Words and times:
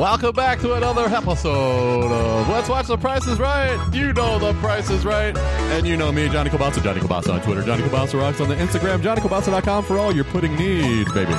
Welcome 0.00 0.34
back 0.34 0.60
to 0.60 0.72
another 0.72 1.04
episode 1.04 2.10
of 2.10 2.48
Let's 2.48 2.70
Watch 2.70 2.86
the 2.86 2.96
Price 2.96 3.26
is 3.26 3.38
Right. 3.38 3.78
You 3.92 4.14
know 4.14 4.38
the 4.38 4.54
price 4.54 4.88
is 4.88 5.04
right. 5.04 5.36
And 5.36 5.86
you 5.86 5.98
know 5.98 6.10
me, 6.10 6.26
Johnny 6.30 6.48
Kielbasa, 6.48 6.82
Johnny 6.82 7.02
Kielbasa 7.02 7.34
on 7.34 7.42
Twitter, 7.42 7.62
Johnny 7.62 7.82
Kielbasa 7.82 8.18
rocks 8.18 8.40
on 8.40 8.48
the 8.48 8.54
Instagram, 8.54 9.02
JohnnyKielbasa.com 9.02 9.84
for 9.84 9.98
all 9.98 10.10
your 10.14 10.24
pudding 10.24 10.56
needs, 10.56 11.12
baby. 11.12 11.34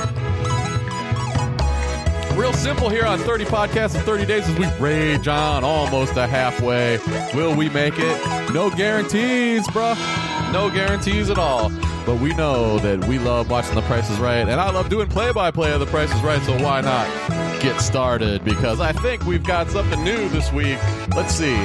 Real 2.36 2.52
simple 2.52 2.88
here 2.88 3.04
on 3.04 3.18
30 3.18 3.46
podcasts 3.46 3.96
in 3.96 4.02
30 4.02 4.26
days 4.26 4.48
as 4.48 4.56
we 4.56 4.66
rage 4.78 5.26
on 5.26 5.64
almost 5.64 6.16
a 6.16 6.28
halfway. 6.28 6.98
Will 7.34 7.56
we 7.56 7.68
make 7.70 7.94
it? 7.96 8.52
No 8.54 8.70
guarantees, 8.70 9.66
bruh. 9.70 10.52
No 10.52 10.70
guarantees 10.70 11.30
at 11.30 11.38
all. 11.38 11.68
But 12.06 12.20
we 12.20 12.32
know 12.34 12.78
that 12.78 13.04
we 13.08 13.18
love 13.18 13.50
watching 13.50 13.74
The 13.74 13.82
Price 13.82 14.08
is 14.08 14.20
Right, 14.20 14.48
and 14.48 14.60
I 14.60 14.70
love 14.70 14.88
doing 14.88 15.08
play 15.08 15.32
by 15.32 15.50
play 15.50 15.72
of 15.72 15.80
The 15.80 15.86
Price 15.86 16.14
is 16.14 16.20
Right, 16.20 16.40
so 16.42 16.62
why 16.62 16.80
not 16.80 17.31
get 17.62 17.80
started? 17.80 18.44
Because 18.44 18.80
I 18.80 18.92
think 18.92 19.24
we've 19.24 19.44
got 19.44 19.70
something 19.70 20.02
new 20.02 20.28
this 20.30 20.52
week. 20.52 20.78
Let's 21.14 21.32
see. 21.32 21.56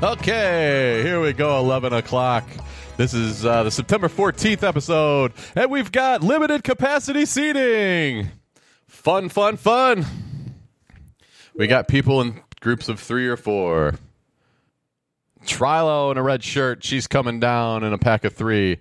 Okay, 0.00 1.02
here 1.02 1.20
we 1.20 1.32
go, 1.32 1.58
11 1.58 1.92
o'clock. 1.92 2.44
This 2.96 3.14
is 3.14 3.44
uh, 3.44 3.64
the 3.64 3.70
September 3.70 4.08
14th 4.08 4.62
episode, 4.62 5.32
and 5.56 5.68
we've 5.68 5.90
got 5.90 6.22
limited 6.22 6.62
capacity 6.62 7.26
seating. 7.26 8.30
Fun, 8.86 9.28
fun, 9.28 9.56
fun. 9.56 10.06
We 11.56 11.66
got 11.66 11.88
people 11.88 12.20
in 12.20 12.40
groups 12.60 12.88
of 12.88 13.00
three 13.00 13.26
or 13.26 13.36
four. 13.36 13.94
Trilo 15.44 16.10
in 16.10 16.18
a 16.18 16.22
red 16.22 16.42
shirt, 16.42 16.84
she's 16.84 17.06
coming 17.06 17.40
down 17.40 17.84
in 17.84 17.92
a 17.92 17.98
pack 17.98 18.24
of 18.24 18.34
three. 18.34 18.80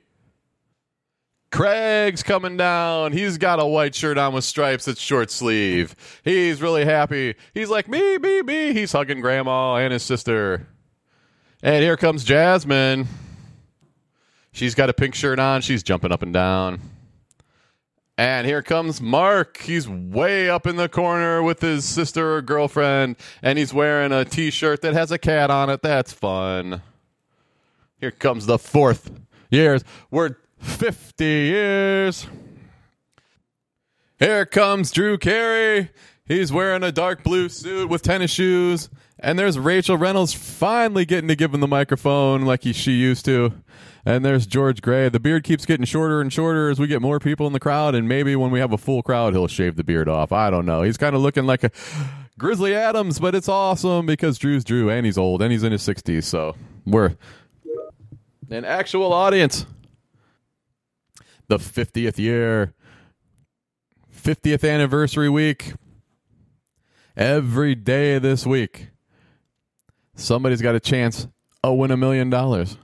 Craig's 1.52 2.23
coming 2.23 2.58
down. 2.58 3.11
He's 3.11 3.38
got 3.38 3.59
a 3.59 3.66
white 3.66 3.94
shirt 3.94 4.17
on 4.17 4.33
with 4.33 4.44
stripes. 4.44 4.88
It's 4.88 5.00
short 5.00 5.30
sleeve. 5.30 5.95
He's 6.23 6.64
really 6.64 6.84
happy. 6.84 7.36
He's 7.53 7.69
like, 7.69 7.88
me, 7.88 8.17
me, 8.17 8.41
me. 8.41 8.73
He's 8.73 8.91
hugging 8.91 9.22
grandma 9.22 9.75
and 9.75 9.94
his 9.94 10.02
sister. 10.02 10.66
And 11.61 11.84
here 11.84 11.95
comes 11.95 12.23
Jasmine. 12.23 13.08
She's 14.52 14.73
got 14.73 14.89
a 14.89 14.94
pink 14.94 15.14
shirt 15.14 15.38
on. 15.38 15.61
She's 15.61 15.84
jumping 15.84 16.11
up 16.11 16.23
and 16.23 16.34
down. 16.34 16.81
And 18.17 18.45
here 18.45 18.61
comes 18.61 19.02
Mark. 19.02 19.58
He's 19.58 19.89
way 19.89 20.47
up 20.47 20.67
in 20.67 20.75
the 20.75 20.88
corner 20.88 21.42
with 21.42 21.61
his 21.61 21.83
sister 21.83 22.36
or 22.36 22.42
girlfriend, 22.44 23.16
and 23.42 23.58
he's 23.58 23.73
wearing 23.73 24.11
a 24.11 24.23
t 24.23 24.52
shirt 24.52 24.81
that 24.83 24.94
has 24.94 25.11
a 25.11 25.17
cat 25.17 25.50
on 25.50 25.69
it. 25.72 25.81
That's 25.81 26.14
fun. 26.14 26.84
Here 28.00 28.11
comes 28.11 28.45
the 28.45 28.59
fourth 28.59 29.11
years. 29.50 29.84
We're 30.11 30.36
50 30.59 31.23
years. 31.25 32.28
Here 34.19 34.45
comes 34.45 34.91
Drew 34.91 35.17
Carey. 35.17 35.89
He's 36.25 36.52
wearing 36.52 36.84
a 36.84 36.91
dark 36.91 37.23
blue 37.23 37.50
suit 37.50 37.89
with 37.89 38.03
tennis 38.03 38.31
shoes. 38.31 38.89
And 39.19 39.39
there's 39.39 39.58
Rachel 39.58 39.97
Reynolds 39.97 40.34
finally 40.34 41.06
getting 41.06 41.30
to 41.30 41.36
give 41.36 41.53
him 41.53 41.61
the 41.61 41.67
microphone 41.67 42.44
like 42.44 42.64
he, 42.64 42.73
she 42.73 42.91
used 42.91 43.25
to. 43.25 43.53
And 44.06 44.26
there's 44.26 44.46
George 44.46 44.82
Gray. 44.82 45.08
The 45.08 45.20
beard 45.20 45.46
keeps 45.46 45.66
getting 45.66 45.86
shorter 45.86 46.20
and 46.20 46.32
shorter 46.32 46.70
as 46.70 46.78
we 46.80 46.88
get 46.88 47.02
more 47.02 47.20
people 47.20 47.48
in 47.48 47.54
the 47.54 47.59
crowd. 47.59 47.96
And 47.96 48.08
maybe 48.08 48.36
when 48.36 48.52
we 48.52 48.59
have 48.59 48.73
a 48.73 48.78
full 48.78 49.02
crowd, 49.02 49.34
he'll 49.34 49.48
shave 49.48 49.78
the 49.78 49.84
beard 49.84 50.09
off. 50.09 50.34
I 50.34 50.50
don't 50.50 50.66
know. 50.66 50.82
He's 50.82 50.98
kind 50.98 51.16
of 51.16 51.22
looking 51.22 51.46
like 51.46 51.64
a 51.64 51.72
Grizzly 52.38 52.76
Adams, 52.76 53.20
but 53.20 53.34
it's 53.34 53.48
awesome 53.48 54.06
because 54.06 54.38
Drew's 54.38 54.66
Drew 54.66 54.90
and 54.90 55.06
he's 55.06 55.18
old 55.18 55.42
and 55.42 55.52
he's 55.52 55.64
in 55.64 55.72
his 55.72 55.81
60s. 55.84 56.26
So 56.26 56.56
we're 56.86 57.16
an 58.50 58.66
actual 58.66 59.14
audience. 59.14 59.66
The 61.47 61.58
50th 61.58 62.18
year, 62.18 62.74
50th 64.13 64.69
anniversary 64.69 65.30
week. 65.30 65.74
Every 67.16 67.75
day 67.75 68.18
this 68.18 68.46
week, 68.46 68.90
somebody's 70.16 70.63
got 70.63 70.74
a 70.74 70.80
chance 70.80 71.28
to 71.63 71.72
win 71.72 71.92
a 71.92 71.97
million 71.97 72.31
dollars 72.31 72.78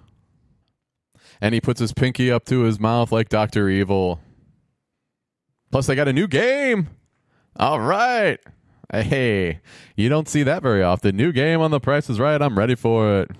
and 1.41 1.53
he 1.53 1.61
puts 1.61 1.79
his 1.79 1.93
pinky 1.93 2.31
up 2.31 2.45
to 2.45 2.61
his 2.61 2.79
mouth 2.79 3.11
like 3.11 3.29
Dr. 3.29 3.69
Evil. 3.69 4.19
Plus, 5.71 5.87
they 5.87 5.95
got 5.95 6.07
a 6.07 6.13
new 6.13 6.27
game. 6.27 6.89
All 7.55 7.79
right. 7.79 8.39
Hey, 8.91 9.59
you 9.95 10.09
don't 10.09 10.27
see 10.27 10.43
that 10.43 10.63
very 10.63 10.81
often. 10.81 11.15
New 11.15 11.31
game 11.31 11.61
on 11.61 11.69
the 11.69 11.79
price 11.79 12.09
is 12.09 12.19
right. 12.19 12.41
I'm 12.41 12.57
ready 12.57 12.75
for 12.75 13.21
it. 13.21 13.31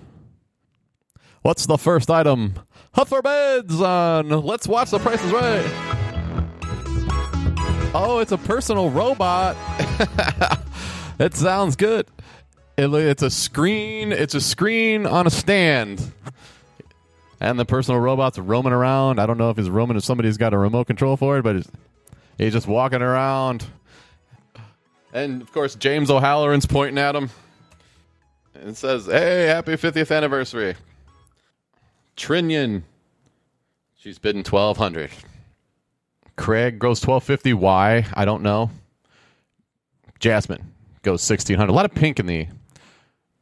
What's 1.42 1.66
the 1.66 1.76
first 1.76 2.10
item? 2.10 2.54
Huffer 2.94 3.22
beds 3.22 3.80
on. 3.80 4.28
Let's 4.28 4.68
watch 4.68 4.90
the 4.90 4.98
price 4.98 5.24
is 5.24 5.32
right. 5.32 5.64
Oh, 7.92 8.18
it's 8.20 8.30
a 8.30 8.38
personal 8.38 8.90
robot. 8.90 9.56
it 11.18 11.34
sounds 11.34 11.74
good. 11.74 12.06
It, 12.76 12.92
it's 12.94 13.22
a 13.22 13.30
screen. 13.30 14.12
It's 14.12 14.34
a 14.34 14.40
screen 14.40 15.06
on 15.06 15.26
a 15.26 15.30
stand 15.30 16.12
and 17.40 17.58
the 17.58 17.64
personal 17.64 17.98
robot's 18.00 18.38
roaming 18.38 18.72
around. 18.72 19.18
I 19.18 19.26
don't 19.26 19.38
know 19.38 19.50
if 19.50 19.56
he's 19.56 19.70
roaming 19.70 19.96
if 19.96 20.04
somebody's 20.04 20.36
got 20.36 20.52
a 20.52 20.58
remote 20.58 20.86
control 20.86 21.16
for 21.16 21.38
it, 21.38 21.42
but 21.42 21.56
he's, 21.56 21.68
he's 22.38 22.52
just 22.52 22.66
walking 22.66 23.02
around. 23.02 23.66
And 25.12 25.42
of 25.42 25.50
course, 25.52 25.74
James 25.74 26.10
O'Halloran's 26.10 26.66
pointing 26.66 26.98
at 26.98 27.16
him 27.16 27.30
and 28.54 28.76
says, 28.76 29.06
"Hey, 29.06 29.46
happy 29.46 29.72
50th 29.72 30.14
anniversary." 30.14 30.76
Trinian, 32.16 32.82
she's 33.96 34.18
bidding 34.18 34.44
1200. 34.44 35.10
Craig 36.36 36.78
goes 36.78 37.00
1250. 37.00 37.54
Why? 37.54 38.06
I 38.14 38.24
don't 38.24 38.42
know. 38.42 38.70
Jasmine 40.20 40.72
goes 41.02 41.28
1600. 41.28 41.70
A 41.70 41.74
lot 41.74 41.86
of 41.86 41.94
pink 41.94 42.20
in 42.20 42.26
the 42.26 42.44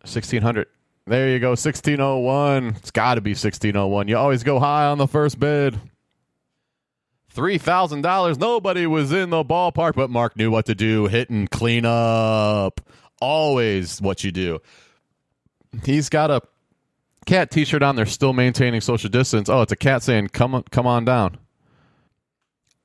1600. 0.03 0.69
There 1.08 1.30
you 1.30 1.38
go, 1.38 1.50
1601. 1.50 2.74
It's 2.76 2.91
got 2.91 3.14
to 3.14 3.22
be 3.22 3.30
1601. 3.30 4.08
You 4.08 4.19
always 4.19 4.42
go 4.42 4.60
high 4.60 4.84
on 4.86 4.98
the 4.98 5.08
first 5.08 5.41
bid. 5.41 5.80
$3,000. 7.34 8.38
Nobody 8.38 8.86
was 8.86 9.10
in 9.10 9.30
the 9.30 9.42
ballpark, 9.42 9.94
but 9.94 10.10
Mark 10.10 10.36
knew 10.36 10.50
what 10.50 10.66
to 10.66 10.74
do. 10.74 11.06
Hit 11.06 11.30
and 11.30 11.50
clean 11.50 11.86
up. 11.86 12.82
Always 13.22 14.02
what 14.02 14.22
you 14.22 14.30
do. 14.30 14.58
He's 15.82 16.10
got 16.10 16.30
a 16.30 16.42
cat 17.24 17.50
t 17.50 17.64
shirt 17.64 17.82
on. 17.82 17.97
They're 17.97 18.04
still 18.04 18.34
maintaining 18.34 18.82
social 18.82 19.08
distance. 19.08 19.48
Oh, 19.48 19.62
it's 19.62 19.72
a 19.72 19.76
cat 19.76 20.02
saying, 20.02 20.28
come, 20.28 20.54
on, 20.56 20.64
come 20.64 20.86
on 20.86 21.06
down. 21.06 21.38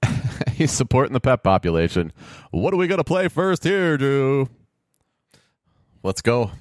He's 0.53 0.71
supporting 0.71 1.11
the 1.11 1.19
pet 1.19 1.43
population. 1.43 2.13
What 2.51 2.73
are 2.73 2.77
we 2.77 2.87
going 2.87 2.99
to 2.99 3.03
play 3.03 3.27
first 3.27 3.65
here, 3.65 3.97
Drew? 3.97 4.47
Let's 6.03 6.21
go. 6.21 6.51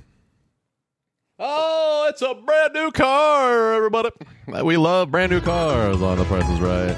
Oh, 1.44 2.06
it's 2.08 2.22
a 2.22 2.34
brand 2.34 2.72
new 2.72 2.92
car, 2.92 3.72
everybody. 3.72 4.10
We 4.62 4.76
love 4.76 5.10
brand 5.10 5.32
new 5.32 5.40
cars 5.40 6.00
on 6.00 6.18
The 6.18 6.24
Price 6.24 6.48
is 6.48 6.60
Right. 6.60 6.96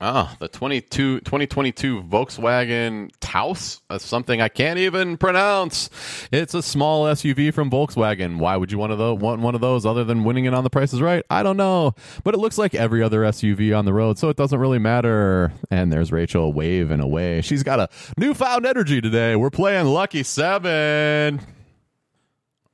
Ah, 0.00 0.34
the 0.40 0.48
22, 0.48 1.20
2022 1.20 2.04
Volkswagen 2.04 3.10
Taos. 3.20 3.82
That's 3.90 4.06
something 4.06 4.40
I 4.40 4.48
can't 4.48 4.78
even 4.78 5.18
pronounce. 5.18 5.90
It's 6.32 6.54
a 6.54 6.62
small 6.62 7.04
SUV 7.04 7.52
from 7.52 7.70
Volkswagen. 7.70 8.38
Why 8.38 8.56
would 8.56 8.72
you 8.72 8.78
want, 8.78 8.98
to 8.98 9.12
want 9.12 9.42
one 9.42 9.54
of 9.54 9.60
those 9.60 9.84
other 9.84 10.04
than 10.04 10.24
winning 10.24 10.46
it 10.46 10.54
on 10.54 10.64
The 10.64 10.70
Price 10.70 10.94
is 10.94 11.02
Right? 11.02 11.22
I 11.28 11.42
don't 11.42 11.58
know. 11.58 11.94
But 12.24 12.32
it 12.32 12.38
looks 12.38 12.56
like 12.56 12.74
every 12.74 13.02
other 13.02 13.20
SUV 13.20 13.76
on 13.76 13.84
the 13.84 13.92
road, 13.92 14.18
so 14.18 14.30
it 14.30 14.38
doesn't 14.38 14.58
really 14.58 14.78
matter. 14.78 15.52
And 15.70 15.92
there's 15.92 16.10
Rachel 16.10 16.54
waving 16.54 17.00
away. 17.00 17.42
She's 17.42 17.62
got 17.62 17.80
a 17.80 17.90
newfound 18.16 18.64
energy 18.64 19.02
today. 19.02 19.36
We're 19.36 19.50
playing 19.50 19.88
Lucky 19.88 20.22
7. 20.22 21.57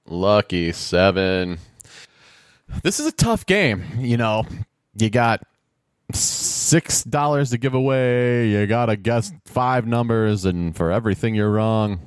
Lucky 0.06 0.72
seven. 0.72 1.58
This 2.82 3.00
is 3.00 3.06
a 3.06 3.12
tough 3.12 3.46
game. 3.46 3.84
You 3.98 4.16
know, 4.16 4.44
you 4.96 5.10
got 5.10 5.42
six 6.12 7.02
dollars 7.04 7.50
to 7.50 7.58
give 7.58 7.74
away. 7.74 8.48
You 8.48 8.66
got 8.66 8.86
to 8.86 8.96
guess 8.96 9.32
five 9.46 9.86
numbers, 9.86 10.44
and 10.44 10.76
for 10.76 10.90
everything 10.90 11.34
you're 11.34 11.50
wrong, 11.50 12.00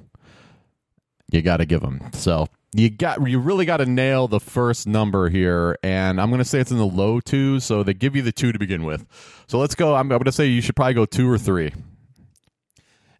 you 1.32 1.42
got 1.42 1.58
to 1.58 1.66
give 1.66 1.82
them. 1.82 2.10
So 2.14 2.48
you 2.74 2.90
got 2.90 3.28
you 3.28 3.40
really 3.40 3.66
got 3.66 3.78
to 3.78 3.86
nail 3.86 4.28
the 4.28 4.40
first 4.40 4.88
number 4.88 5.30
here, 5.30 5.78
and 5.82 6.22
I'm 6.22 6.30
going 6.30 6.40
to 6.40 6.46
say 6.46 6.60
it's 6.60 6.72
in 6.72 6.78
the 6.78 6.86
low 6.86 7.20
two. 7.20 7.60
So 7.60 7.82
they 7.82 7.94
give 7.94 8.16
you 8.16 8.22
the 8.22 8.32
two 8.32 8.52
to 8.52 8.60
begin 8.60 8.84
with. 8.84 9.06
So 9.48 9.58
let's 9.58 9.76
go. 9.76 9.96
I'm, 9.96 10.12
I'm 10.12 10.20
going 10.20 10.26
to 10.26 10.32
say 10.32 10.46
you 10.46 10.62
should 10.62 10.76
probably 10.76 10.94
go 10.94 11.06
two 11.06 11.30
or 11.30 11.38
three. 11.38 11.74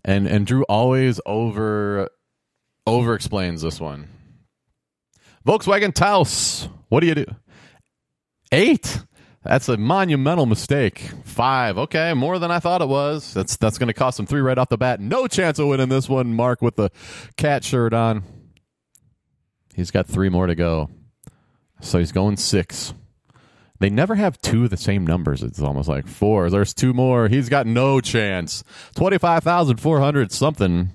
And 0.06 0.28
and 0.28 0.46
Drew 0.46 0.64
always 0.64 1.20
over 1.26 2.10
over 2.86 3.16
explains 3.16 3.62
this 3.64 3.80
one. 3.80 4.10
Volkswagen 5.48 5.94
Taos. 5.94 6.68
What 6.90 7.00
do 7.00 7.08
you 7.08 7.16
do? 7.16 7.26
Eight. 8.52 9.00
That's 9.44 9.70
a 9.70 9.78
monumental 9.78 10.46
mistake. 10.46 11.00
Five. 11.24 11.78
Okay, 11.78 12.14
more 12.14 12.38
than 12.38 12.52
I 12.52 12.60
thought 12.60 12.82
it 12.82 12.90
was. 12.90 13.34
That's 13.34 13.56
that's 13.56 13.78
going 13.78 13.88
to 13.88 13.94
cost 13.94 14.20
him 14.20 14.26
three 14.26 14.42
right 14.42 14.58
off 14.58 14.68
the 14.68 14.78
bat. 14.78 15.00
No 15.00 15.26
chance 15.26 15.58
of 15.58 15.68
winning 15.68 15.88
this 15.88 16.10
one. 16.10 16.34
Mark 16.34 16.62
with 16.62 16.76
the 16.76 16.90
cat 17.38 17.64
shirt 17.64 17.94
on. 17.94 18.24
He's 19.74 19.90
got 19.90 20.06
three 20.06 20.28
more 20.28 20.48
to 20.48 20.56
go, 20.56 20.90
so 21.80 22.00
he's 22.00 22.12
going 22.12 22.36
six. 22.36 22.94
They 23.80 23.90
never 23.90 24.16
have 24.16 24.42
two 24.42 24.66
of 24.66 24.70
the 24.70 24.76
same 24.76 25.08
numbers. 25.08 25.44
It's 25.44 25.62
almost 25.62 25.88
like 25.88 26.08
four. 26.08 26.50
There's 26.50 26.74
two 26.74 26.94
more. 26.94 27.30
He's 27.30 27.48
got 27.48 27.68
no 27.68 28.02
chance. 28.02 28.64
25,400 28.96 30.32
something. 30.32 30.92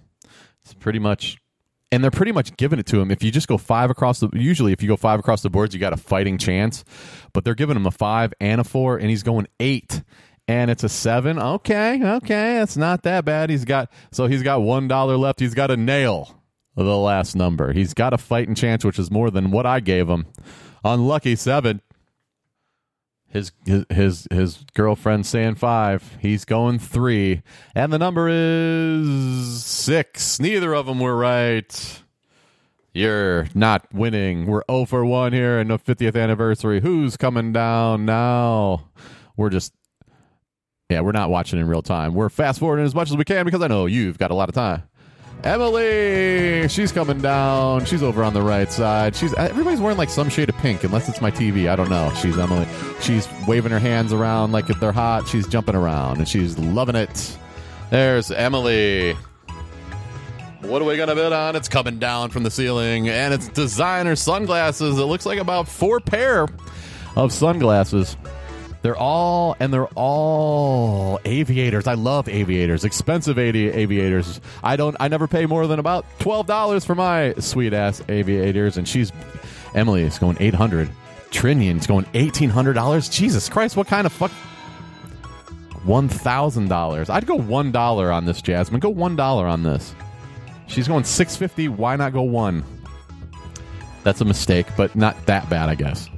It's 0.64 0.74
pretty 0.74 0.98
much 0.98 1.38
and 1.92 2.02
they're 2.02 2.10
pretty 2.10 2.32
much 2.32 2.56
giving 2.56 2.78
it 2.78 2.86
to 2.86 3.00
him. 3.00 3.10
If 3.10 3.22
you 3.22 3.30
just 3.30 3.46
go 3.46 3.58
five 3.58 3.90
across 3.90 4.18
the, 4.20 4.30
usually 4.32 4.72
if 4.72 4.82
you 4.82 4.88
go 4.88 4.96
five 4.96 5.20
across 5.20 5.42
the 5.42 5.50
boards, 5.50 5.74
you 5.74 5.80
got 5.80 5.92
a 5.92 5.98
fighting 5.98 6.38
chance, 6.38 6.84
but 7.34 7.44
they're 7.44 7.54
giving 7.54 7.76
him 7.76 7.86
a 7.86 7.90
five 7.90 8.32
and 8.40 8.60
a 8.60 8.64
four, 8.64 8.96
and 8.96 9.10
he's 9.10 9.22
going 9.22 9.46
eight, 9.60 10.02
and 10.48 10.70
it's 10.70 10.82
a 10.82 10.88
seven. 10.88 11.38
Okay, 11.38 12.02
okay, 12.02 12.54
that's 12.54 12.76
not 12.76 13.02
that 13.02 13.24
bad. 13.24 13.50
He's 13.50 13.66
got 13.66 13.92
so 14.10 14.26
he's 14.26 14.42
got 14.42 14.62
one 14.62 14.88
dollar 14.88 15.16
left. 15.16 15.38
He's 15.38 15.54
got 15.54 15.70
a 15.70 15.76
nail 15.76 16.40
the 16.74 16.96
last 16.96 17.36
number. 17.36 17.72
He's 17.72 17.92
got 17.92 18.14
a 18.14 18.18
fighting 18.18 18.54
chance, 18.54 18.84
which 18.84 18.98
is 18.98 19.10
more 19.10 19.30
than 19.30 19.50
what 19.50 19.66
I 19.66 19.80
gave 19.80 20.08
him. 20.08 20.26
Unlucky 20.84 21.36
seven. 21.36 21.82
His, 23.32 23.50
his 23.88 24.28
his 24.30 24.64
girlfriend 24.74 25.24
saying 25.24 25.54
five. 25.54 26.18
He's 26.20 26.44
going 26.44 26.78
three, 26.78 27.42
and 27.74 27.90
the 27.90 27.98
number 27.98 28.28
is 28.30 29.64
six. 29.64 30.38
Neither 30.38 30.74
of 30.74 30.84
them 30.84 31.00
were 31.00 31.16
right. 31.16 32.02
You're 32.94 33.48
not 33.54 33.86
winning. 33.94 34.46
We're 34.46 34.62
0 34.70 34.84
for 34.84 35.04
1 35.04 35.32
here 35.32 35.58
in 35.58 35.68
the 35.68 35.78
50th 35.78 36.20
anniversary. 36.20 36.80
Who's 36.80 37.16
coming 37.16 37.52
down 37.52 38.04
now? 38.04 38.90
We're 39.34 39.48
just, 39.48 39.72
yeah, 40.90 41.00
we're 41.00 41.12
not 41.12 41.30
watching 41.30 41.58
in 41.58 41.66
real 41.66 41.80
time. 41.80 42.12
We're 42.12 42.28
fast 42.28 42.58
forwarding 42.60 42.84
as 42.84 42.94
much 42.94 43.10
as 43.10 43.16
we 43.16 43.24
can 43.24 43.46
because 43.46 43.62
I 43.62 43.66
know 43.66 43.86
you've 43.86 44.18
got 44.18 44.30
a 44.30 44.34
lot 44.34 44.50
of 44.50 44.54
time. 44.54 44.82
Emily, 45.44 46.68
she's 46.68 46.92
coming 46.92 47.20
down. 47.20 47.84
She's 47.84 48.02
over 48.02 48.22
on 48.22 48.32
the 48.32 48.42
right 48.42 48.70
side. 48.70 49.16
She's 49.16 49.34
uh, 49.34 49.48
everybody's 49.50 49.80
wearing 49.80 49.98
like 49.98 50.08
some 50.08 50.28
shade 50.28 50.48
of 50.48 50.56
pink, 50.56 50.84
unless 50.84 51.08
it's 51.08 51.20
my 51.20 51.32
TV. 51.32 51.68
I 51.68 51.74
don't 51.74 51.90
know. 51.90 52.12
She's 52.20 52.38
Emily. 52.38 52.66
She's 53.00 53.28
waving 53.48 53.72
her 53.72 53.80
hands 53.80 54.12
around 54.12 54.52
like 54.52 54.70
if 54.70 54.78
they're 54.78 54.92
hot. 54.92 55.26
She's 55.26 55.46
jumping 55.48 55.74
around 55.74 56.18
and 56.18 56.28
she's 56.28 56.56
loving 56.58 56.94
it. 56.94 57.36
There's 57.90 58.30
Emily. 58.30 59.14
What 60.60 60.80
are 60.80 60.84
we 60.84 60.96
gonna 60.96 61.16
bid 61.16 61.32
on? 61.32 61.56
It's 61.56 61.68
coming 61.68 61.98
down 61.98 62.30
from 62.30 62.44
the 62.44 62.50
ceiling, 62.50 63.08
and 63.08 63.34
it's 63.34 63.48
designer 63.48 64.14
sunglasses. 64.14 64.96
It 64.96 65.04
looks 65.04 65.26
like 65.26 65.40
about 65.40 65.66
four 65.66 65.98
pair 65.98 66.46
of 67.16 67.32
sunglasses. 67.32 68.16
They're 68.82 68.96
all 68.96 69.56
and 69.60 69.72
they're 69.72 69.86
all 69.94 71.20
aviators. 71.24 71.86
I 71.86 71.94
love 71.94 72.28
aviators. 72.28 72.84
Expensive 72.84 73.38
avi- 73.38 73.70
aviators. 73.70 74.40
I 74.62 74.74
don't. 74.76 74.96
I 74.98 75.06
never 75.08 75.28
pay 75.28 75.46
more 75.46 75.66
than 75.68 75.78
about 75.78 76.04
twelve 76.18 76.46
dollars 76.46 76.84
for 76.84 76.96
my 76.96 77.34
sweet 77.34 77.72
ass 77.72 78.02
aviators. 78.08 78.76
And 78.76 78.88
she's 78.88 79.12
Emily 79.74 80.02
is 80.02 80.18
going 80.18 80.36
eight 80.40 80.54
hundred. 80.54 80.90
Trinion's 81.30 81.86
going 81.86 82.06
eighteen 82.14 82.50
hundred 82.50 82.72
dollars. 82.72 83.08
Jesus 83.08 83.48
Christ! 83.48 83.76
What 83.76 83.86
kind 83.86 84.04
of 84.04 84.12
fuck? 84.12 84.32
One 85.84 86.08
thousand 86.08 86.68
dollars. 86.68 87.08
I'd 87.08 87.26
go 87.26 87.36
one 87.36 87.70
dollar 87.70 88.10
on 88.10 88.24
this, 88.24 88.42
Jasmine. 88.42 88.80
Go 88.80 88.88
one 88.88 89.14
dollar 89.14 89.46
on 89.46 89.62
this. 89.62 89.94
She's 90.66 90.88
going 90.88 91.04
six 91.04 91.36
fifty. 91.36 91.68
Why 91.68 91.94
not 91.96 92.12
go 92.12 92.22
one? 92.22 92.64
That's 94.02 94.20
a 94.20 94.24
mistake, 94.24 94.66
but 94.76 94.96
not 94.96 95.26
that 95.26 95.48
bad, 95.48 95.68
I 95.68 95.76
guess. 95.76 96.08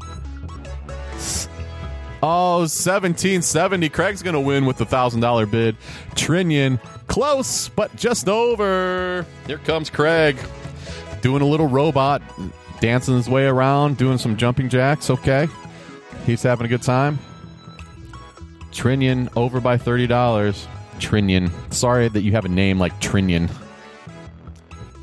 Oh, 2.26 2.60
1770. 2.60 3.90
Craig's 3.90 4.22
going 4.22 4.32
to 4.32 4.40
win 4.40 4.64
with 4.64 4.78
the 4.78 4.86
$1,000 4.86 5.50
bid. 5.50 5.76
Trinion, 6.14 6.80
close, 7.06 7.68
but 7.68 7.94
just 7.96 8.30
over. 8.30 9.26
Here 9.46 9.58
comes 9.58 9.90
Craig 9.90 10.38
doing 11.20 11.42
a 11.42 11.44
little 11.44 11.66
robot, 11.66 12.22
dancing 12.80 13.14
his 13.14 13.28
way 13.28 13.44
around, 13.44 13.98
doing 13.98 14.16
some 14.16 14.38
jumping 14.38 14.70
jacks. 14.70 15.10
Okay. 15.10 15.48
He's 16.24 16.42
having 16.42 16.64
a 16.64 16.68
good 16.68 16.80
time. 16.80 17.18
Trinion 18.72 19.30
over 19.36 19.60
by 19.60 19.76
$30. 19.76 20.08
Trinion. 21.00 21.50
Sorry 21.74 22.08
that 22.08 22.22
you 22.22 22.32
have 22.32 22.46
a 22.46 22.48
name 22.48 22.78
like 22.78 22.98
Trinion. 23.02 23.50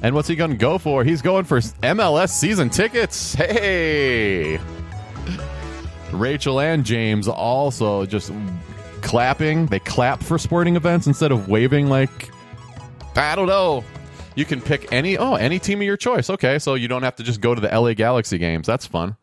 And 0.01 0.15
what's 0.15 0.27
he 0.27 0.35
going 0.35 0.49
to 0.49 0.57
go 0.57 0.79
for? 0.79 1.03
He's 1.03 1.21
going 1.21 1.45
for 1.45 1.59
MLS 1.59 2.29
season 2.29 2.71
tickets. 2.71 3.35
Hey. 3.35 4.59
Rachel 6.13 6.59
and 6.59 6.85
James 6.85 7.27
also 7.27 8.05
just 8.05 8.31
clapping. 9.01 9.65
They 9.67 9.79
clap 9.79 10.21
for 10.23 10.37
sporting 10.37 10.75
events 10.75 11.07
instead 11.07 11.31
of 11.31 11.47
waving 11.47 11.87
like 11.87 12.29
I 13.15 13.35
don't 13.35 13.47
know. 13.47 13.83
You 14.35 14.45
can 14.45 14.61
pick 14.61 14.91
any 14.91 15.17
oh 15.17 15.35
any 15.35 15.59
team 15.59 15.79
of 15.79 15.85
your 15.85 15.97
choice. 15.97 16.29
Okay, 16.29 16.59
so 16.59 16.75
you 16.75 16.87
don't 16.87 17.03
have 17.03 17.15
to 17.17 17.23
just 17.23 17.41
go 17.41 17.53
to 17.53 17.61
the 17.61 17.67
LA 17.67 17.93
Galaxy 17.93 18.37
games. 18.37 18.67
That's 18.67 18.85
fun. 18.85 19.17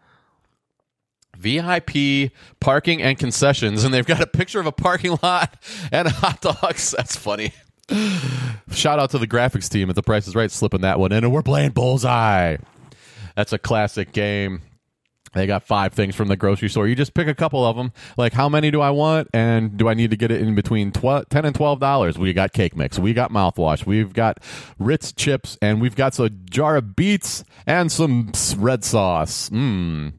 VIP 1.36 2.32
parking 2.60 3.00
and 3.00 3.16
concessions, 3.16 3.84
and 3.84 3.94
they've 3.94 4.04
got 4.04 4.20
a 4.20 4.26
picture 4.26 4.58
of 4.58 4.66
a 4.66 4.72
parking 4.72 5.16
lot 5.22 5.62
and 5.92 6.08
hot 6.08 6.40
dogs. 6.40 6.90
That's 6.96 7.16
funny. 7.16 7.52
Shout 8.72 8.98
out 8.98 9.10
to 9.10 9.18
the 9.18 9.26
graphics 9.26 9.70
team 9.70 9.88
at 9.88 9.94
The 9.94 10.02
Price 10.02 10.28
is 10.28 10.34
Right 10.34 10.50
slipping 10.50 10.82
that 10.82 10.98
one 10.98 11.12
in, 11.12 11.24
and 11.24 11.32
we're 11.32 11.42
playing 11.42 11.70
Bullseye. 11.70 12.56
That's 13.34 13.52
a 13.52 13.58
classic 13.58 14.12
game. 14.12 14.62
They 15.32 15.46
got 15.46 15.62
five 15.62 15.92
things 15.92 16.14
from 16.14 16.28
the 16.28 16.36
grocery 16.36 16.68
store. 16.68 16.86
You 16.86 16.94
just 16.94 17.14
pick 17.14 17.28
a 17.28 17.34
couple 17.34 17.64
of 17.64 17.76
them. 17.76 17.92
Like, 18.16 18.32
how 18.32 18.48
many 18.48 18.70
do 18.70 18.80
I 18.80 18.90
want? 18.90 19.28
And 19.32 19.76
do 19.76 19.88
I 19.88 19.94
need 19.94 20.10
to 20.10 20.16
get 20.16 20.30
it 20.30 20.40
in 20.40 20.54
between 20.54 20.92
12, 20.92 21.28
10 21.28 21.44
and 21.44 21.54
$12? 21.54 22.18
We 22.18 22.32
got 22.32 22.52
cake 22.52 22.76
mix. 22.76 22.98
We 22.98 23.12
got 23.12 23.30
mouthwash. 23.30 23.86
We've 23.86 24.12
got 24.12 24.38
Ritz 24.78 25.12
chips. 25.12 25.58
And 25.60 25.80
we've 25.80 25.96
got 25.96 26.18
a 26.18 26.30
jar 26.30 26.76
of 26.76 26.96
beets 26.96 27.44
and 27.66 27.90
some 27.92 28.32
red 28.56 28.84
sauce. 28.84 29.50
Mmm. 29.50 30.12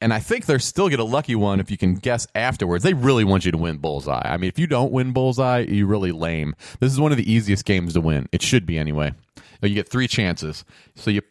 And 0.00 0.12
I 0.12 0.18
think 0.18 0.46
they're 0.46 0.58
still 0.58 0.88
get 0.88 0.98
a 0.98 1.04
lucky 1.04 1.36
one 1.36 1.60
if 1.60 1.70
you 1.70 1.76
can 1.76 1.94
guess 1.94 2.26
afterwards. 2.34 2.82
They 2.82 2.92
really 2.92 3.22
want 3.22 3.44
you 3.44 3.52
to 3.52 3.56
win 3.56 3.76
Bullseye. 3.76 4.20
I 4.24 4.36
mean, 4.36 4.48
if 4.48 4.58
you 4.58 4.66
don't 4.66 4.90
win 4.90 5.12
Bullseye, 5.12 5.60
you're 5.68 5.86
really 5.86 6.10
lame. 6.10 6.56
This 6.80 6.92
is 6.92 6.98
one 6.98 7.12
of 7.12 7.18
the 7.18 7.32
easiest 7.32 7.64
games 7.64 7.92
to 7.92 8.00
win. 8.00 8.28
It 8.32 8.42
should 8.42 8.66
be 8.66 8.78
anyway. 8.78 9.12
You 9.62 9.76
get 9.76 9.88
three 9.88 10.08
chances. 10.08 10.64
So 10.96 11.12
you 11.12 11.22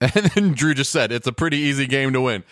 And 0.14 0.26
then 0.26 0.52
Drew 0.52 0.74
just 0.74 0.92
said, 0.92 1.10
it's 1.10 1.26
a 1.26 1.32
pretty 1.32 1.56
easy 1.56 1.86
game 1.86 2.12
to 2.12 2.20
win. 2.20 2.44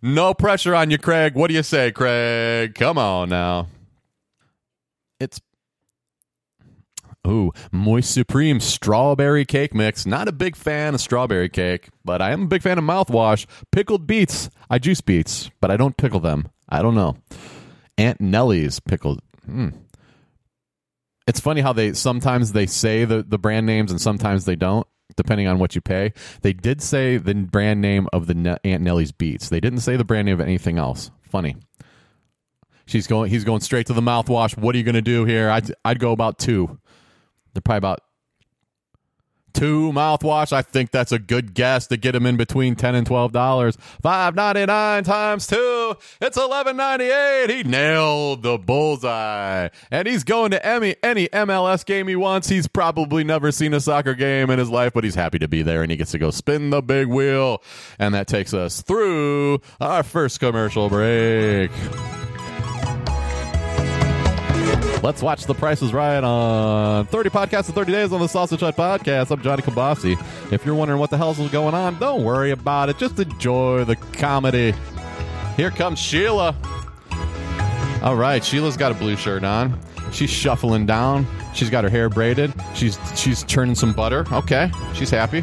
No 0.00 0.32
pressure 0.32 0.74
on 0.74 0.90
you, 0.90 0.96
Craig. 0.96 1.34
What 1.34 1.48
do 1.48 1.54
you 1.54 1.62
say, 1.62 1.92
Craig? 1.92 2.74
Come 2.74 2.96
on 2.96 3.28
now. 3.28 3.66
It's 5.20 5.40
Ooh, 7.26 7.52
Moist 7.70 8.12
Supreme 8.12 8.58
strawberry 8.58 9.44
cake 9.44 9.74
mix. 9.74 10.06
Not 10.06 10.28
a 10.28 10.32
big 10.32 10.56
fan 10.56 10.94
of 10.94 11.00
strawberry 11.00 11.48
cake, 11.50 11.88
but 12.04 12.22
I 12.22 12.30
am 12.30 12.44
a 12.44 12.46
big 12.46 12.62
fan 12.62 12.78
of 12.78 12.84
mouthwash. 12.84 13.44
Pickled 13.70 14.06
beets. 14.06 14.48
I 14.70 14.78
juice 14.78 15.02
beets, 15.02 15.50
but 15.60 15.70
I 15.70 15.76
don't 15.76 15.96
pickle 15.96 16.20
them. 16.20 16.48
I 16.68 16.80
don't 16.80 16.94
know. 16.94 17.16
Aunt 17.98 18.20
Nellie's 18.20 18.80
pickled. 18.80 19.20
Hmm. 19.44 19.70
It's 21.26 21.40
funny 21.40 21.60
how 21.60 21.74
they 21.74 21.92
sometimes 21.92 22.52
they 22.52 22.64
say 22.64 23.04
the, 23.04 23.22
the 23.22 23.38
brand 23.38 23.66
names 23.66 23.90
and 23.90 24.00
sometimes 24.00 24.46
they 24.46 24.56
don't 24.56 24.86
depending 25.18 25.46
on 25.46 25.58
what 25.58 25.74
you 25.74 25.82
pay. 25.82 26.14
They 26.40 26.54
did 26.54 26.80
say 26.80 27.18
the 27.18 27.34
brand 27.34 27.82
name 27.82 28.08
of 28.14 28.26
the 28.26 28.58
Aunt 28.64 28.82
Nellie's 28.82 29.12
beets. 29.12 29.50
They 29.50 29.60
didn't 29.60 29.80
say 29.80 29.96
the 29.96 30.04
brand 30.04 30.26
name 30.26 30.34
of 30.34 30.40
anything 30.40 30.78
else. 30.78 31.10
Funny. 31.20 31.56
She's 32.86 33.06
going. 33.06 33.28
He's 33.28 33.44
going 33.44 33.60
straight 33.60 33.86
to 33.88 33.92
the 33.92 34.00
mouthwash. 34.00 34.56
What 34.56 34.74
are 34.74 34.78
you 34.78 34.84
going 34.84 34.94
to 34.94 35.02
do 35.02 35.26
here? 35.26 35.50
I'd 35.50 35.70
I'd 35.84 35.98
go 35.98 36.12
about 36.12 36.38
two. 36.38 36.78
They're 37.52 37.60
probably 37.60 37.78
about 37.78 38.00
two 39.58 39.90
mouthwash. 39.92 40.52
I 40.52 40.62
think 40.62 40.92
that's 40.92 41.10
a 41.10 41.18
good 41.18 41.52
guess 41.52 41.88
to 41.88 41.96
get 41.96 42.14
him 42.14 42.26
in 42.26 42.36
between 42.36 42.76
ten 42.76 42.94
and 42.94 43.06
twelve 43.06 43.32
dollars. 43.32 43.76
Five 44.00 44.36
ninety 44.36 44.64
nine 44.66 45.02
times 45.02 45.46
two, 45.46 45.96
it's 46.20 46.36
eleven 46.36 46.76
ninety 46.76 47.06
eight. 47.06 47.50
He 47.50 47.62
nailed 47.64 48.42
the 48.42 48.56
bullseye, 48.56 49.68
and 49.90 50.06
he's 50.06 50.22
going 50.22 50.52
to 50.52 50.64
Emmy 50.64 50.94
any 51.02 51.28
MLS 51.28 51.84
game 51.84 52.06
he 52.06 52.16
wants. 52.16 52.48
He's 52.48 52.68
probably 52.68 53.24
never 53.24 53.50
seen 53.50 53.74
a 53.74 53.80
soccer 53.80 54.14
game 54.14 54.50
in 54.50 54.58
his 54.58 54.70
life, 54.70 54.92
but 54.92 55.02
he's 55.02 55.16
happy 55.16 55.40
to 55.40 55.48
be 55.48 55.62
there, 55.62 55.82
and 55.82 55.90
he 55.90 55.96
gets 55.96 56.12
to 56.12 56.18
go 56.18 56.30
spin 56.30 56.70
the 56.70 56.80
big 56.80 57.08
wheel, 57.08 57.62
and 57.98 58.14
that 58.14 58.28
takes 58.28 58.54
us 58.54 58.82
through 58.82 59.60
our 59.80 60.02
first 60.04 60.38
commercial 60.38 60.88
break. 60.88 61.70
Let's 65.00 65.22
watch 65.22 65.44
The 65.44 65.54
Price 65.54 65.80
is 65.80 65.92
Right 65.92 66.22
on 66.22 67.06
30 67.06 67.30
podcasts 67.30 67.68
in 67.68 67.74
30 67.74 67.92
days 67.92 68.12
on 68.12 68.20
the 68.20 68.26
Sausage 68.26 68.60
Hut 68.60 68.76
Podcast. 68.76 69.30
I'm 69.30 69.40
Johnny 69.42 69.62
Kielbasa. 69.62 70.52
If 70.52 70.66
you're 70.66 70.74
wondering 70.74 70.98
what 70.98 71.10
the 71.10 71.16
hell's 71.16 71.38
going 71.50 71.74
on, 71.74 71.98
don't 72.00 72.24
worry 72.24 72.50
about 72.50 72.88
it. 72.88 72.98
Just 72.98 73.18
enjoy 73.20 73.84
the 73.84 73.94
comedy. 73.94 74.74
Here 75.56 75.70
comes 75.70 76.00
Sheila. 76.00 76.54
All 78.02 78.16
right, 78.16 78.44
Sheila's 78.44 78.76
got 78.76 78.90
a 78.90 78.94
blue 78.96 79.16
shirt 79.16 79.44
on. 79.44 79.78
She's 80.10 80.30
shuffling 80.30 80.84
down. 80.84 81.26
She's 81.54 81.70
got 81.70 81.84
her 81.84 81.90
hair 81.90 82.08
braided. 82.08 82.52
She's 82.74 82.98
she's 83.14 83.44
churning 83.44 83.76
some 83.76 83.92
butter. 83.92 84.26
Okay, 84.32 84.70
she's 84.94 85.10
happy. 85.10 85.42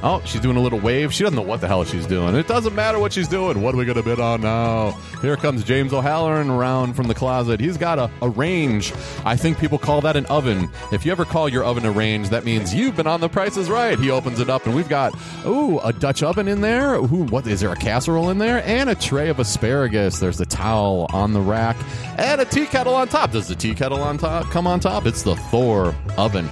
Oh, 0.00 0.22
she's 0.24 0.40
doing 0.40 0.56
a 0.56 0.60
little 0.60 0.78
wave. 0.78 1.12
She 1.12 1.24
doesn't 1.24 1.34
know 1.34 1.42
what 1.42 1.60
the 1.60 1.66
hell 1.66 1.82
she's 1.82 2.06
doing. 2.06 2.36
It 2.36 2.46
doesn't 2.46 2.74
matter 2.74 3.00
what 3.00 3.12
she's 3.12 3.26
doing. 3.26 3.62
What 3.62 3.74
are 3.74 3.78
we 3.78 3.84
going 3.84 3.96
to 3.96 4.02
bid 4.02 4.20
on 4.20 4.40
now? 4.42 4.92
Here 5.22 5.36
comes 5.36 5.64
James 5.64 5.92
O'Halloran 5.92 6.50
around 6.50 6.94
from 6.94 7.08
the 7.08 7.14
closet. 7.14 7.58
He's 7.58 7.76
got 7.76 7.98
a, 7.98 8.08
a 8.22 8.28
range. 8.28 8.92
I 9.24 9.34
think 9.34 9.58
people 9.58 9.76
call 9.76 10.00
that 10.02 10.16
an 10.16 10.24
oven. 10.26 10.70
If 10.92 11.04
you 11.04 11.10
ever 11.10 11.24
call 11.24 11.48
your 11.48 11.64
oven 11.64 11.84
a 11.84 11.90
range, 11.90 12.28
that 12.28 12.44
means 12.44 12.72
you've 12.72 12.94
been 12.94 13.08
on 13.08 13.20
the 13.20 13.28
prices 13.28 13.68
right. 13.68 13.98
He 13.98 14.08
opens 14.08 14.38
it 14.38 14.48
up, 14.48 14.66
and 14.66 14.76
we've 14.76 14.88
got, 14.88 15.18
ooh, 15.44 15.80
a 15.80 15.92
Dutch 15.92 16.22
oven 16.22 16.46
in 16.46 16.60
there. 16.60 16.94
Ooh, 16.94 17.26
what 17.26 17.44
is 17.48 17.60
there? 17.60 17.72
A 17.72 17.76
casserole 17.76 18.30
in 18.30 18.38
there? 18.38 18.62
And 18.64 18.88
a 18.88 18.94
tray 18.94 19.28
of 19.30 19.40
asparagus. 19.40 20.20
There's 20.20 20.38
the 20.38 20.46
towel 20.46 21.08
on 21.12 21.32
the 21.32 21.40
rack, 21.40 21.76
and 22.16 22.40
a 22.40 22.44
tea 22.44 22.66
kettle 22.66 22.94
on 22.94 23.08
top. 23.08 23.32
Does 23.32 23.48
the 23.48 23.56
tea 23.56 23.74
kettle 23.74 24.00
on 24.00 24.16
top 24.16 24.46
come 24.52 24.68
on 24.68 24.78
top? 24.78 25.06
It's 25.06 25.24
the 25.24 25.34
Thor 25.34 25.92
oven. 26.16 26.48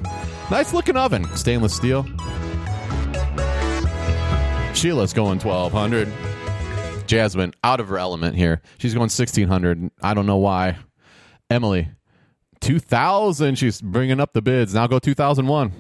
Nice 0.51 0.73
looking 0.73 0.97
oven. 0.97 1.25
Stainless 1.37 1.77
steel. 1.77 2.05
Sheila's 4.77 5.13
going 5.15 5.41
1200. 5.41 6.13
Jasmine 7.07 7.55
out 7.65 7.81
of 7.81 7.89
her 7.89 7.97
element 7.97 8.37
here. 8.37 8.61
She's 8.77 8.93
going 8.93 9.05
1600. 9.05 9.91
I 10.03 10.13
don't 10.13 10.27
know 10.27 10.37
why. 10.37 10.77
Emily 11.49 11.89
2000. 12.61 13.57
She's 13.57 13.81
bringing 13.81 14.21
up 14.21 14.35
the 14.35 14.43
bids. 14.43 14.75
Now 14.75 14.87
go 14.87 14.99
2001. 14.99 15.73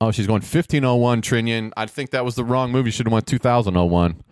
Oh, 0.00 0.10
she's 0.10 0.26
going 0.26 0.42
1501 0.42 1.22
Trinian. 1.22 1.72
I 1.74 1.86
think 1.86 2.10
that 2.10 2.24
was 2.24 2.34
the 2.34 2.44
wrong 2.44 2.70
move. 2.70 2.84
You 2.84 2.92
should 2.92 3.06
have 3.06 3.14
went 3.14 3.26
2001. 3.26 4.22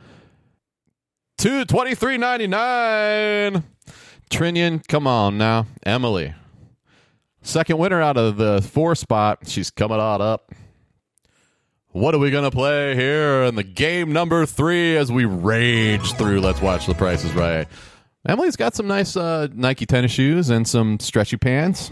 223.99. 1.39 3.65
Trinian, 4.31 4.87
come 4.87 5.07
on 5.07 5.39
now. 5.39 5.67
Emily. 5.85 6.35
Second 7.41 7.79
winner 7.79 8.03
out 8.03 8.19
of 8.19 8.37
the 8.37 8.61
four 8.61 8.95
spot. 8.95 9.39
She's 9.47 9.71
coming 9.71 10.01
on 10.01 10.21
up. 10.21 10.53
What 11.97 12.15
are 12.15 12.19
we 12.19 12.31
going 12.31 12.45
to 12.45 12.51
play 12.51 12.95
here 12.95 13.45
in 13.45 13.55
the 13.55 13.63
game 13.63 14.13
number 14.13 14.45
three 14.45 14.99
as 14.99 15.11
we 15.11 15.25
rage 15.25 16.13
through 16.13 16.43
Let's 16.43 16.61
Watch 16.61 16.85
the 16.85 16.93
Prices 16.93 17.33
Right? 17.33 17.67
Emily's 18.29 18.55
got 18.55 18.75
some 18.75 18.87
nice 18.87 19.17
uh, 19.17 19.49
Nike 19.55 19.87
tennis 19.87 20.13
shoes 20.13 20.51
and 20.51 20.69
some 20.69 21.01
stretchy 21.01 21.39
pants. 21.39 21.91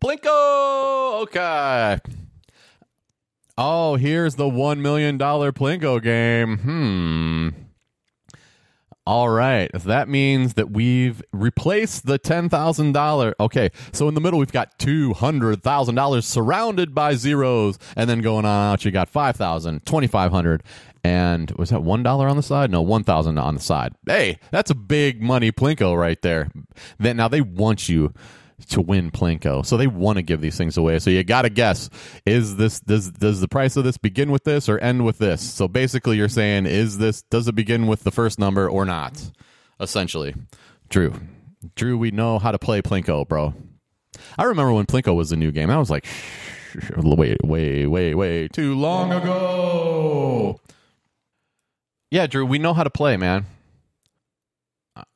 Plinko! 0.00 1.20
Okay. 1.24 1.98
Oh, 3.58 3.96
here's 3.96 4.36
the 4.36 4.44
$1 4.44 4.78
million 4.78 5.18
Plinko 5.18 6.02
game. 6.02 6.56
Hmm. 6.56 7.65
All 9.06 9.28
right. 9.28 9.70
That 9.72 10.08
means 10.08 10.54
that 10.54 10.70
we've 10.70 11.22
replaced 11.32 12.06
the 12.06 12.18
$10,000. 12.18 13.34
Okay. 13.38 13.70
So 13.92 14.08
in 14.08 14.14
the 14.14 14.20
middle, 14.20 14.40
we've 14.40 14.50
got 14.50 14.78
$200,000 14.78 16.24
surrounded 16.24 16.94
by 16.94 17.14
zeros. 17.14 17.78
And 17.94 18.10
then 18.10 18.20
going 18.20 18.44
on 18.44 18.72
out, 18.72 18.84
you 18.84 18.90
got 18.90 19.08
5000 19.08 19.86
2500 19.86 20.62
and 21.04 21.52
was 21.52 21.70
that 21.70 21.80
$1 21.82 22.30
on 22.30 22.36
the 22.36 22.42
side? 22.42 22.70
No, 22.72 22.82
1000 22.82 23.38
on 23.38 23.54
the 23.54 23.60
side. 23.60 23.94
Hey, 24.06 24.40
that's 24.50 24.72
a 24.72 24.74
big 24.74 25.22
money 25.22 25.52
Plinko 25.52 25.96
right 25.96 26.20
there. 26.20 26.50
Then 26.98 27.16
Now 27.16 27.28
they 27.28 27.40
want 27.40 27.88
you 27.88 28.12
to 28.68 28.80
win 28.80 29.10
Plinko. 29.10 29.64
So 29.64 29.76
they 29.76 29.86
want 29.86 30.16
to 30.16 30.22
give 30.22 30.40
these 30.40 30.56
things 30.56 30.76
away. 30.76 30.98
So 30.98 31.10
you 31.10 31.22
got 31.24 31.42
to 31.42 31.50
guess 31.50 31.90
is 32.24 32.56
this 32.56 32.80
does 32.80 33.10
does 33.10 33.40
the 33.40 33.48
price 33.48 33.76
of 33.76 33.84
this 33.84 33.98
begin 33.98 34.30
with 34.30 34.44
this 34.44 34.68
or 34.68 34.78
end 34.78 35.04
with 35.04 35.18
this? 35.18 35.42
So 35.42 35.68
basically 35.68 36.16
you're 36.16 36.28
saying 36.28 36.66
is 36.66 36.98
this 36.98 37.22
does 37.22 37.48
it 37.48 37.54
begin 37.54 37.86
with 37.86 38.04
the 38.04 38.10
first 38.10 38.38
number 38.38 38.68
or 38.68 38.84
not? 38.84 39.30
Essentially. 39.80 40.34
Drew. 40.88 41.14
Drew, 41.74 41.98
we 41.98 42.10
know 42.10 42.38
how 42.38 42.52
to 42.52 42.58
play 42.58 42.80
Plinko, 42.80 43.26
bro. 43.26 43.54
I 44.38 44.44
remember 44.44 44.72
when 44.72 44.86
Plinko 44.86 45.14
was 45.14 45.32
a 45.32 45.36
new 45.36 45.50
game. 45.50 45.70
I 45.70 45.78
was 45.78 45.90
like 45.90 46.06
way 46.98 47.36
way 47.42 47.86
way 47.86 48.14
way 48.14 48.48
too 48.48 48.74
long 48.74 49.12
ago. 49.12 50.60
Yeah, 52.10 52.26
Drew, 52.26 52.46
we 52.46 52.58
know 52.58 52.72
how 52.72 52.84
to 52.84 52.90
play, 52.90 53.16
man. 53.16 53.46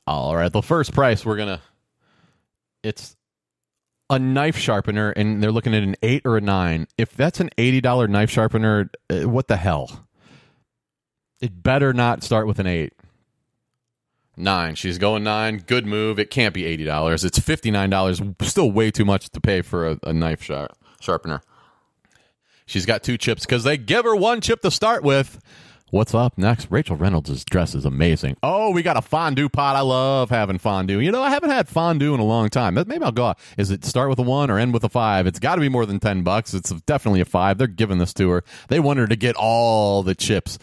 All 0.06 0.34
right, 0.34 0.52
the 0.52 0.60
first 0.60 0.92
price 0.92 1.24
we're 1.24 1.36
to 1.36 1.60
it's 2.82 3.16
a 4.10 4.18
knife 4.18 4.58
sharpener 4.58 5.10
and 5.12 5.42
they're 5.42 5.52
looking 5.52 5.74
at 5.74 5.82
an 5.84 5.94
eight 6.02 6.22
or 6.26 6.36
a 6.36 6.40
nine. 6.40 6.88
If 6.98 7.16
that's 7.16 7.40
an 7.40 7.48
$80 7.56 8.10
knife 8.10 8.28
sharpener, 8.28 8.90
uh, 9.08 9.28
what 9.28 9.46
the 9.48 9.56
hell? 9.56 10.06
It 11.40 11.62
better 11.62 11.92
not 11.94 12.22
start 12.22 12.46
with 12.46 12.58
an 12.58 12.66
eight. 12.66 12.92
Nine. 14.36 14.74
She's 14.74 14.98
going 14.98 15.22
nine. 15.22 15.62
Good 15.66 15.86
move. 15.86 16.18
It 16.18 16.30
can't 16.30 16.52
be 16.52 16.62
$80. 16.62 17.24
It's 17.24 17.38
$59. 17.38 18.42
Still 18.42 18.70
way 18.70 18.90
too 18.90 19.04
much 19.04 19.30
to 19.30 19.40
pay 19.40 19.62
for 19.62 19.88
a, 19.88 19.98
a 20.02 20.12
knife 20.12 20.42
shar- 20.42 20.70
sharpener. 21.00 21.40
She's 22.66 22.86
got 22.86 23.02
two 23.02 23.16
chips 23.16 23.44
because 23.44 23.64
they 23.64 23.76
give 23.76 24.04
her 24.04 24.14
one 24.16 24.40
chip 24.40 24.60
to 24.62 24.70
start 24.70 25.02
with. 25.02 25.40
What's 25.92 26.14
up 26.14 26.38
next? 26.38 26.68
Rachel 26.70 26.94
Reynolds' 26.94 27.44
dress 27.44 27.74
is 27.74 27.84
amazing. 27.84 28.36
Oh, 28.44 28.70
we 28.70 28.80
got 28.80 28.96
a 28.96 29.02
fondue 29.02 29.48
pot. 29.48 29.74
I 29.74 29.80
love 29.80 30.30
having 30.30 30.58
fondue. 30.58 31.00
You 31.00 31.10
know, 31.10 31.20
I 31.20 31.30
haven't 31.30 31.50
had 31.50 31.68
fondue 31.68 32.14
in 32.14 32.20
a 32.20 32.24
long 32.24 32.48
time. 32.48 32.74
Maybe 32.74 33.02
I'll 33.02 33.10
go. 33.10 33.34
Is 33.58 33.72
it 33.72 33.84
start 33.84 34.08
with 34.08 34.20
a 34.20 34.22
one 34.22 34.52
or 34.52 34.58
end 34.60 34.72
with 34.72 34.84
a 34.84 34.88
five? 34.88 35.26
It's 35.26 35.40
got 35.40 35.56
to 35.56 35.60
be 35.60 35.68
more 35.68 35.86
than 35.86 35.98
ten 35.98 36.22
bucks. 36.22 36.54
It's 36.54 36.70
definitely 36.82 37.20
a 37.20 37.24
five. 37.24 37.58
They're 37.58 37.66
giving 37.66 37.98
this 37.98 38.14
to 38.14 38.30
her. 38.30 38.44
They 38.68 38.78
want 38.78 39.00
her 39.00 39.08
to 39.08 39.16
get 39.16 39.34
all 39.34 40.04
the 40.04 40.14
chips, 40.14 40.60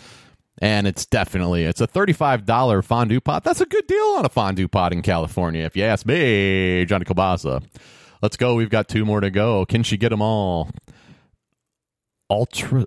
and 0.62 0.88
it's 0.88 1.05
definitely 1.05 1.65
it's 1.65 1.81
a 1.81 1.88
thirty-five 1.88 2.46
dollar 2.46 2.81
fondue 2.81 3.19
pot. 3.19 3.43
That's 3.43 3.60
a 3.60 3.65
good 3.65 3.86
deal 3.86 4.15
on 4.17 4.24
a 4.24 4.29
fondue 4.29 4.69
pot 4.69 4.93
in 4.93 5.01
California, 5.01 5.65
if 5.65 5.75
you 5.75 5.84
ask 5.84 6.05
me, 6.05 6.86
Johnny 6.86 7.03
Kielbasa. 7.03 7.65
Let's 8.22 8.38
go. 8.38 8.55
We've 8.55 8.69
got 8.69 8.88
two 8.88 9.03
more 9.03 9.19
to 9.19 9.29
go. 9.29 9.65
Can 9.65 9.84
she 9.84 9.98
get 9.98 10.10
them 10.10 10.22
all? 10.22 10.69
Ultra 12.29 12.86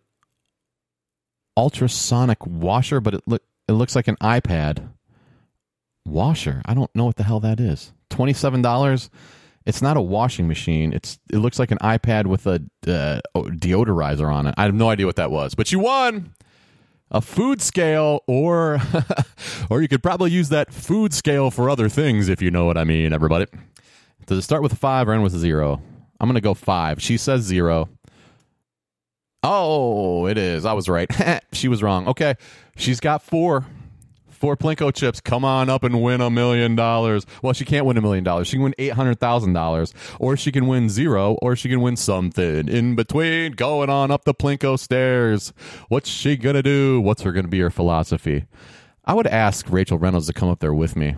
ultrasonic 1.60 2.46
washer, 2.46 3.00
but 3.00 3.14
it 3.14 3.22
look 3.26 3.42
it 3.68 3.72
looks 3.72 3.94
like 3.94 4.08
an 4.08 4.16
iPad 4.16 4.88
washer. 6.06 6.62
I 6.64 6.72
don't 6.72 6.94
know 6.96 7.04
what 7.04 7.16
the 7.16 7.22
hell 7.22 7.40
that 7.40 7.60
is. 7.60 7.92
Twenty 8.08 8.32
seven 8.32 8.62
dollars. 8.62 9.10
It's 9.66 9.82
not 9.82 9.98
a 9.98 10.00
washing 10.00 10.48
machine. 10.48 10.94
It's 10.94 11.18
it 11.30 11.36
looks 11.36 11.58
like 11.58 11.70
an 11.70 11.76
iPad 11.78 12.26
with 12.26 12.46
a 12.46 12.62
uh, 12.86 13.20
deodorizer 13.34 14.32
on 14.32 14.46
it. 14.46 14.54
I 14.56 14.64
have 14.64 14.74
no 14.74 14.88
idea 14.88 15.04
what 15.04 15.16
that 15.16 15.30
was, 15.30 15.54
but 15.54 15.70
you 15.70 15.80
won 15.80 16.32
a 17.10 17.20
food 17.20 17.60
scale, 17.60 18.22
or 18.26 18.80
or 19.70 19.82
you 19.82 19.88
could 19.88 20.02
probably 20.02 20.30
use 20.30 20.48
that 20.48 20.72
food 20.72 21.12
scale 21.12 21.50
for 21.50 21.68
other 21.68 21.90
things 21.90 22.30
if 22.30 22.40
you 22.40 22.50
know 22.50 22.64
what 22.64 22.78
I 22.78 22.84
mean. 22.84 23.12
Everybody, 23.12 23.46
does 24.24 24.38
it 24.38 24.42
start 24.42 24.62
with 24.62 24.72
a 24.72 24.76
five 24.76 25.08
or 25.08 25.12
end 25.12 25.22
with 25.22 25.34
a 25.34 25.38
zero? 25.38 25.82
I'm 26.20 26.28
gonna 26.28 26.40
go 26.40 26.54
five. 26.54 27.02
She 27.02 27.18
says 27.18 27.42
zero. 27.42 27.90
Oh, 29.42 30.26
it 30.26 30.36
is. 30.36 30.64
I 30.64 30.72
was 30.72 30.88
right. 30.88 31.10
she 31.52 31.68
was 31.68 31.82
wrong. 31.82 32.08
Okay. 32.08 32.34
She's 32.76 33.00
got 33.00 33.22
four. 33.22 33.66
Four 34.28 34.56
Plinko 34.56 34.94
chips. 34.94 35.20
Come 35.20 35.44
on 35.44 35.68
up 35.68 35.84
and 35.84 36.02
win 36.02 36.22
a 36.22 36.30
million 36.30 36.74
dollars. 36.74 37.26
Well, 37.42 37.52
she 37.52 37.66
can't 37.66 37.84
win 37.84 37.98
a 37.98 38.00
million 38.00 38.24
dollars. 38.24 38.48
She 38.48 38.56
can 38.56 38.62
win 38.62 38.74
$800,000. 38.78 39.92
Or 40.18 40.36
she 40.36 40.50
can 40.50 40.66
win 40.66 40.88
zero, 40.88 41.34
or 41.42 41.56
she 41.56 41.68
can 41.68 41.82
win 41.82 41.96
something 41.96 42.66
in 42.66 42.94
between 42.94 43.52
going 43.52 43.90
on 43.90 44.10
up 44.10 44.24
the 44.24 44.32
Plinko 44.32 44.78
stairs. 44.78 45.52
What's 45.88 46.08
she 46.08 46.36
going 46.38 46.54
to 46.54 46.62
do? 46.62 47.02
What's 47.02 47.20
her 47.22 47.32
going 47.32 47.44
to 47.44 47.50
be 47.50 47.60
her 47.60 47.68
philosophy? 47.68 48.46
I 49.04 49.12
would 49.12 49.26
ask 49.26 49.68
Rachel 49.68 49.98
Reynolds 49.98 50.26
to 50.28 50.32
come 50.32 50.48
up 50.48 50.60
there 50.60 50.74
with 50.74 50.96
me. 50.96 51.16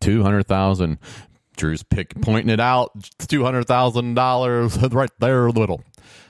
200000 0.00 0.98
Drew's 1.56 1.82
pick, 1.82 2.20
pointing 2.20 2.52
it 2.52 2.60
out. 2.60 2.98
$200,000 3.18 4.92
right 4.94 5.10
there, 5.18 5.50
little. 5.50 5.82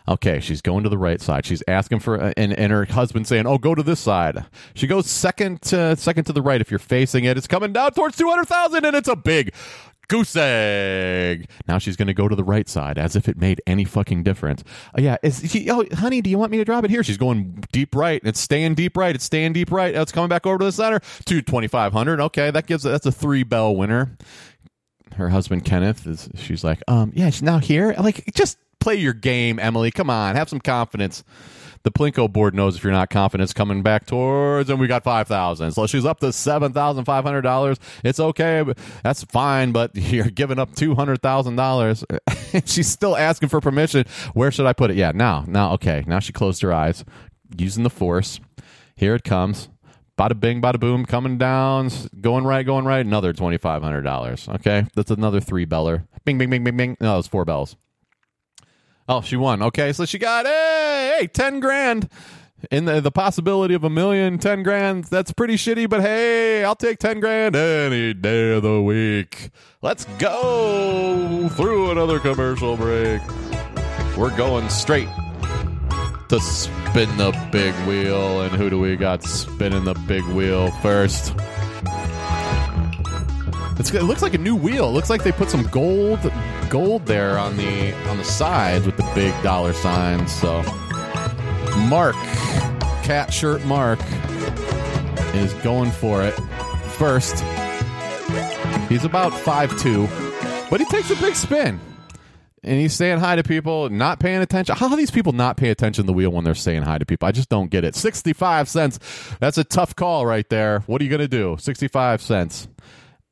Okay, 0.06 0.40
she's 0.40 0.60
going 0.60 0.82
to 0.84 0.88
the 0.88 0.98
right 0.98 1.20
side. 1.20 1.46
She's 1.46 1.62
asking 1.66 2.00
for, 2.00 2.16
and, 2.36 2.52
and 2.52 2.72
her 2.72 2.84
husband 2.84 3.26
saying, 3.26 3.46
"Oh, 3.46 3.58
go 3.58 3.74
to 3.74 3.82
this 3.82 4.00
side." 4.00 4.44
She 4.74 4.86
goes 4.86 5.08
second 5.08 5.62
to 5.62 5.96
second 5.96 6.24
to 6.24 6.32
the 6.32 6.42
right. 6.42 6.60
If 6.60 6.70
you're 6.70 6.78
facing 6.78 7.24
it, 7.24 7.36
it's 7.36 7.46
coming 7.46 7.72
down 7.72 7.92
towards 7.92 8.16
two 8.16 8.28
hundred 8.28 8.46
thousand, 8.46 8.84
and 8.84 8.94
it's 8.94 9.08
a 9.08 9.16
big 9.16 9.54
goose 10.08 10.36
egg. 10.36 11.48
Now 11.66 11.78
she's 11.78 11.96
going 11.96 12.08
to 12.08 12.14
go 12.14 12.28
to 12.28 12.36
the 12.36 12.44
right 12.44 12.68
side 12.68 12.98
as 12.98 13.16
if 13.16 13.28
it 13.28 13.36
made 13.36 13.60
any 13.66 13.84
fucking 13.84 14.22
difference. 14.22 14.64
Oh, 14.96 15.00
yeah, 15.00 15.16
is 15.22 15.50
she, 15.50 15.70
oh, 15.70 15.84
honey, 15.92 16.20
do 16.20 16.30
you 16.30 16.38
want 16.38 16.52
me 16.52 16.58
to 16.58 16.64
drop 16.64 16.84
it 16.84 16.90
here? 16.90 17.02
She's 17.02 17.16
going 17.16 17.64
deep 17.72 17.94
right. 17.94 18.20
It's 18.24 18.40
staying 18.40 18.74
deep 18.74 18.96
right. 18.96 19.14
It's 19.14 19.24
staying 19.24 19.52
deep 19.52 19.70
right. 19.70 19.94
It's 19.94 20.12
coming 20.12 20.28
back 20.28 20.46
over 20.46 20.58
to 20.58 20.64
the 20.66 20.72
center 20.72 21.00
to 21.00 21.42
2500. 21.42 22.20
Okay, 22.20 22.50
that 22.50 22.66
gives 22.66 22.82
that's 22.82 23.06
a 23.06 23.12
three 23.12 23.42
bell 23.42 23.74
winner. 23.74 24.16
Her 25.16 25.28
husband 25.28 25.64
Kenneth 25.64 26.06
is 26.06 26.28
she's 26.36 26.64
like, 26.64 26.82
um, 26.88 27.12
yeah, 27.14 27.30
she's 27.30 27.42
now 27.42 27.58
here. 27.58 27.94
Like, 27.98 28.24
just 28.34 28.58
play 28.84 28.96
your 28.96 29.14
game, 29.14 29.58
Emily. 29.58 29.90
Come 29.90 30.10
on, 30.10 30.36
have 30.36 30.50
some 30.50 30.60
confidence. 30.60 31.24
The 31.84 31.90
Plinko 31.90 32.30
board 32.32 32.54
knows 32.54 32.76
if 32.76 32.84
you're 32.84 32.92
not 32.92 33.10
confident, 33.10 33.44
it's 33.44 33.52
coming 33.54 33.82
back 33.82 34.06
towards, 34.06 34.70
and 34.70 34.78
we 34.78 34.86
got 34.86 35.04
five 35.04 35.26
thousand. 35.26 35.72
So 35.72 35.86
she's 35.86 36.04
up 36.04 36.20
to 36.20 36.32
seven 36.32 36.72
thousand 36.72 37.04
five 37.06 37.24
hundred 37.24 37.42
dollars. 37.42 37.78
It's 38.04 38.20
okay, 38.20 38.64
that's 39.02 39.24
fine. 39.24 39.72
But 39.72 39.90
you're 39.96 40.30
giving 40.30 40.58
up 40.58 40.74
two 40.74 40.94
hundred 40.94 41.22
thousand 41.22 41.56
dollars. 41.56 42.04
she's 42.66 42.88
still 42.88 43.16
asking 43.16 43.48
for 43.48 43.60
permission. 43.60 44.04
Where 44.34 44.50
should 44.50 44.66
I 44.66 44.74
put 44.74 44.90
it? 44.90 44.96
Yeah, 44.98 45.12
now, 45.14 45.44
now, 45.46 45.72
okay. 45.74 46.04
Now 46.06 46.20
she 46.20 46.32
closed 46.32 46.60
her 46.62 46.72
eyes, 46.72 47.04
using 47.56 47.84
the 47.84 47.90
force. 47.90 48.38
Here 48.96 49.14
it 49.14 49.24
comes. 49.24 49.68
Bada 50.18 50.38
bing, 50.38 50.62
bada 50.62 50.78
boom, 50.78 51.04
coming 51.04 51.38
down, 51.38 51.90
going 52.20 52.44
right, 52.44 52.64
going 52.64 52.84
right. 52.84 53.04
Another 53.04 53.32
twenty 53.32 53.56
five 53.58 53.82
hundred 53.82 54.02
dollars. 54.02 54.48
Okay, 54.48 54.86
that's 54.94 55.10
another 55.10 55.40
three 55.40 55.64
beller. 55.64 56.06
Bing, 56.24 56.38
bing, 56.38 56.50
bing, 56.50 56.64
bing, 56.64 56.76
bing. 56.76 56.96
No, 57.00 57.18
it's 57.18 57.28
four 57.28 57.44
bells. 57.44 57.76
Oh, 59.08 59.20
she 59.20 59.36
won. 59.36 59.62
Okay, 59.62 59.92
so 59.92 60.04
she 60.04 60.18
got 60.18 60.46
hey, 60.46 61.16
hey, 61.20 61.26
10 61.26 61.60
grand 61.60 62.08
in 62.70 62.86
the, 62.86 63.00
the 63.00 63.10
possibility 63.10 63.74
of 63.74 63.84
a 63.84 63.90
million, 63.90 64.38
10 64.38 64.62
grand, 64.62 65.04
that's 65.04 65.32
pretty 65.32 65.56
shitty, 65.56 65.88
but 65.88 66.00
hey, 66.00 66.64
I'll 66.64 66.74
take 66.74 66.98
10 66.98 67.20
grand 67.20 67.56
any 67.56 68.14
day 68.14 68.54
of 68.54 68.62
the 68.62 68.80
week. 68.80 69.50
Let's 69.82 70.04
go 70.18 71.48
through 71.50 71.90
another 71.90 72.18
commercial 72.18 72.76
break. 72.76 73.20
We're 74.16 74.34
going 74.36 74.68
straight 74.70 75.08
to 76.28 76.40
spin 76.40 77.16
the 77.16 77.32
big 77.52 77.74
wheel. 77.86 78.42
And 78.42 78.54
who 78.54 78.70
do 78.70 78.78
we 78.78 78.96
got 78.96 79.22
spinning 79.22 79.84
the 79.84 79.94
big 80.06 80.24
wheel 80.24 80.70
first? 80.82 81.34
It's, 83.76 83.92
it 83.92 84.04
looks 84.04 84.22
like 84.22 84.34
a 84.34 84.38
new 84.38 84.54
wheel. 84.54 84.88
It 84.88 84.92
looks 84.92 85.10
like 85.10 85.24
they 85.24 85.32
put 85.32 85.50
some 85.50 85.64
gold 85.64 86.20
gold 86.68 87.06
there 87.06 87.38
on 87.38 87.56
the 87.56 87.92
on 88.08 88.18
the 88.18 88.24
sides 88.24 88.86
with 88.86 88.96
the 88.96 89.10
big 89.14 89.34
dollar 89.42 89.72
signs. 89.72 90.32
So 90.32 90.62
Mark, 91.88 92.14
cat 93.02 93.32
shirt 93.32 93.64
Mark, 93.64 93.98
is 95.34 95.52
going 95.54 95.90
for 95.90 96.22
it 96.22 96.32
first. 96.96 97.40
He's 98.88 99.04
about 99.04 99.32
five 99.32 99.76
two, 99.80 100.06
but 100.70 100.80
he 100.80 100.86
takes 100.86 101.10
a 101.10 101.16
big 101.16 101.34
spin. 101.34 101.80
And 102.62 102.80
he's 102.80 102.94
saying 102.94 103.18
hi 103.18 103.36
to 103.36 103.42
people, 103.42 103.90
not 103.90 104.20
paying 104.20 104.40
attention. 104.40 104.74
How 104.74 104.88
are 104.88 104.96
these 104.96 105.10
people 105.10 105.32
not 105.32 105.58
pay 105.58 105.68
attention 105.68 106.04
to 106.04 106.06
the 106.06 106.14
wheel 106.14 106.30
when 106.30 106.44
they're 106.44 106.54
saying 106.54 106.82
hi 106.82 106.96
to 106.96 107.04
people? 107.04 107.28
I 107.28 107.32
just 107.32 107.50
don't 107.50 107.68
get 107.68 107.84
it. 107.84 107.94
65 107.94 108.70
cents. 108.70 108.98
That's 109.38 109.58
a 109.58 109.64
tough 109.64 109.94
call 109.94 110.24
right 110.24 110.48
there. 110.48 110.80
What 110.86 111.02
are 111.02 111.04
you 111.04 111.10
going 111.10 111.20
to 111.20 111.28
do? 111.28 111.56
65 111.58 112.22
cents. 112.22 112.66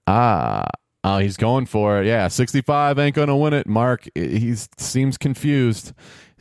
Ah, 0.07 0.67
oh, 1.05 1.19
he's 1.19 1.37
going 1.37 1.67
for 1.67 2.01
it. 2.01 2.07
Yeah, 2.07 2.29
65 2.29 2.99
ain't 2.99 3.15
going 3.15 3.29
to 3.29 3.37
win 3.37 3.53
it. 3.53 3.67
Mark, 3.67 4.09
he 4.15 4.55
seems 4.77 5.19
confused. 5.19 5.93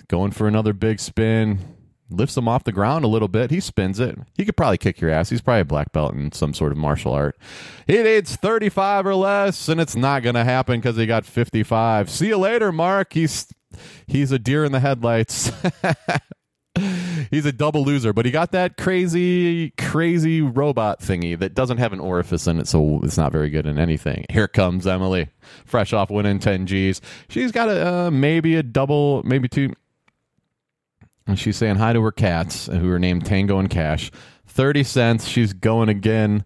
Going 0.07 0.31
for 0.31 0.47
another 0.47 0.73
big 0.73 0.99
spin. 0.99 1.59
Lifts 2.09 2.35
him 2.35 2.49
off 2.49 2.65
the 2.65 2.73
ground 2.73 3.05
a 3.05 3.07
little 3.07 3.29
bit. 3.29 3.51
He 3.51 3.61
spins 3.61 3.97
it. 3.97 4.17
He 4.35 4.43
could 4.43 4.57
probably 4.57 4.77
kick 4.77 4.99
your 4.99 5.09
ass. 5.09 5.29
He's 5.29 5.39
probably 5.39 5.61
a 5.61 5.65
black 5.65 5.93
belt 5.93 6.13
in 6.13 6.33
some 6.33 6.53
sort 6.53 6.73
of 6.73 6.77
martial 6.77 7.13
art. 7.13 7.37
He 7.87 8.03
needs 8.03 8.35
35 8.35 9.05
or 9.05 9.15
less, 9.15 9.69
and 9.69 9.79
it's 9.79 9.95
not 9.95 10.21
going 10.21 10.35
to 10.35 10.43
happen 10.43 10.81
because 10.81 10.97
he 10.97 11.05
got 11.05 11.25
55. 11.25 12.09
See 12.09 12.27
you 12.27 12.37
later, 12.37 12.73
Mark. 12.73 13.13
He's 13.13 13.47
he's 14.07 14.33
a 14.33 14.39
deer 14.39 14.65
in 14.65 14.73
the 14.73 14.81
headlights. 14.81 15.51
He's 17.31 17.45
a 17.45 17.53
double 17.53 17.85
loser, 17.85 18.11
but 18.11 18.25
he 18.25 18.31
got 18.31 18.51
that 18.51 18.75
crazy, 18.75 19.71
crazy 19.71 20.41
robot 20.41 20.99
thingy 20.99 21.39
that 21.39 21.53
doesn't 21.53 21.77
have 21.77 21.93
an 21.93 22.01
orifice 22.01 22.45
in 22.45 22.59
it, 22.59 22.67
so 22.67 22.99
it's 23.03 23.17
not 23.17 23.31
very 23.31 23.49
good 23.49 23.65
in 23.65 23.79
anything. 23.79 24.25
Here 24.29 24.49
comes 24.49 24.85
Emily, 24.85 25.29
fresh 25.65 25.93
off 25.93 26.11
winning 26.11 26.39
10 26.39 26.65
Gs. 26.65 26.99
She's 27.29 27.53
got 27.53 27.69
a 27.69 27.87
uh, 27.87 28.11
maybe 28.11 28.57
a 28.57 28.63
double, 28.63 29.23
maybe 29.23 29.47
two. 29.47 29.73
And 31.25 31.39
she's 31.39 31.55
saying 31.55 31.77
hi 31.77 31.93
to 31.93 32.01
her 32.01 32.11
cats, 32.11 32.67
who 32.67 32.91
are 32.91 32.99
named 32.99 33.25
Tango 33.25 33.59
and 33.59 33.69
Cash. 33.69 34.11
30 34.47 34.83
cents. 34.83 35.27
She's 35.27 35.53
going 35.53 35.87
again. 35.87 36.43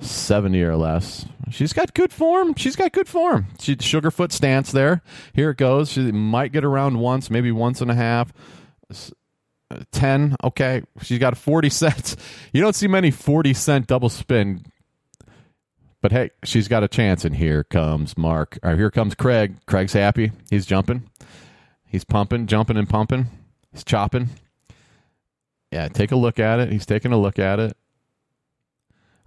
70 0.00 0.62
or 0.62 0.76
less. 0.76 1.24
She's 1.50 1.72
got 1.72 1.94
good 1.94 2.12
form. 2.12 2.54
She's 2.56 2.76
got 2.76 2.92
good 2.92 3.08
form. 3.08 3.46
She 3.58 3.74
Sugarfoot 3.76 4.32
stance 4.32 4.70
there. 4.70 5.02
Here 5.32 5.50
it 5.50 5.56
goes. 5.56 5.90
She 5.90 6.12
might 6.12 6.52
get 6.52 6.64
around 6.64 6.98
once, 6.98 7.30
maybe 7.30 7.50
once 7.50 7.80
and 7.80 7.90
a 7.90 7.94
half. 7.94 8.32
10 9.92 10.36
okay. 10.44 10.82
She's 11.02 11.18
got 11.18 11.36
40 11.36 11.70
cents 11.70 12.16
you 12.52 12.60
don't 12.60 12.74
see 12.74 12.88
many 12.88 13.10
40 13.10 13.54
cent 13.54 13.86
double 13.86 14.08
spin. 14.08 14.64
But 16.00 16.12
hey 16.12 16.30
she's 16.44 16.68
got 16.68 16.84
a 16.84 16.88
chance 16.88 17.24
and 17.24 17.36
here 17.36 17.64
comes 17.64 18.16
mark. 18.16 18.58
Or 18.62 18.76
here 18.76 18.90
comes 18.90 19.14
craig. 19.14 19.56
Craig's 19.66 19.92
happy. 19.92 20.32
He's 20.50 20.66
jumping. 20.66 21.08
He's 21.84 22.04
pumping 22.04 22.46
jumping 22.46 22.76
and 22.76 22.88
pumping. 22.88 23.26
He's 23.72 23.84
chopping. 23.84 24.30
Yeah 25.70 25.88
take 25.88 26.12
a 26.12 26.16
look 26.16 26.38
at 26.38 26.60
it. 26.60 26.72
He's 26.72 26.86
taking 26.86 27.12
a 27.12 27.18
look 27.18 27.38
at 27.38 27.60
it 27.60 27.76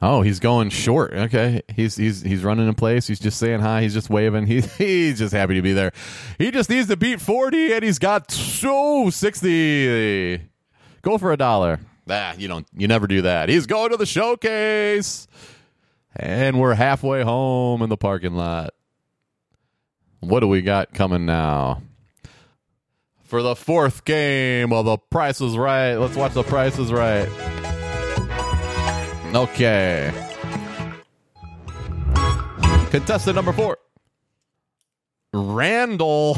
Oh, 0.04 0.24
he's 0.24 0.40
going 0.40 0.70
short. 0.70 1.14
Okay, 1.14 1.62
he's 1.76 1.96
he's 1.96 2.22
he's 2.22 2.44
running 2.44 2.68
in 2.68 2.74
place. 2.74 3.06
He's 3.08 3.20
just 3.20 3.38
saying 3.38 3.60
hi. 3.60 3.84
He's 3.84 3.94
just 3.94 4.10
waving. 4.10 4.48
He 4.48 4.62
he's 4.78 5.20
just 5.20 5.34
happy 5.34 5.56
to 5.56 5.62
be 5.62 5.74
there. 5.74 5.92
He 6.40 6.50
just 6.50 6.70
needs 6.70 6.88
to 6.88 6.98
beat 6.98 7.22
forty, 7.22 7.72
and 7.74 7.84
he's 7.84 8.00
got 8.00 8.32
so 8.32 9.10
sixty. 9.12 10.42
Go 11.04 11.18
for 11.18 11.32
a 11.32 11.38
dollar. 11.38 11.80
Ah, 12.10 12.34
you 12.38 12.48
don't. 12.48 12.66
You 12.76 12.88
never 12.88 13.06
do 13.06 13.22
that. 13.24 13.50
He's 13.50 13.68
going 13.68 13.92
to 13.92 13.98
the 13.98 14.08
showcase, 14.08 15.28
and 16.16 16.60
we're 16.60 16.74
halfway 16.74 17.22
home 17.22 17.84
in 17.84 17.90
the 17.90 17.98
parking 17.98 18.34
lot. 18.34 18.72
What 20.20 20.40
do 20.40 20.48
we 20.48 20.62
got 20.62 20.94
coming 20.94 21.26
now? 21.26 21.82
For 23.24 23.42
the 23.42 23.56
fourth 23.56 24.04
game 24.04 24.74
of 24.74 24.86
The 24.86 24.98
Price 24.98 25.42
is 25.42 25.58
Right. 25.58 25.96
Let's 25.96 26.18
watch 26.18 26.34
The 26.34 26.44
Price 26.44 26.78
is 26.78 26.92
Right. 26.92 27.30
Okay. 29.34 30.12
Contestant 32.90 33.36
number 33.36 33.54
four 33.54 33.78
Randall. 35.34 36.38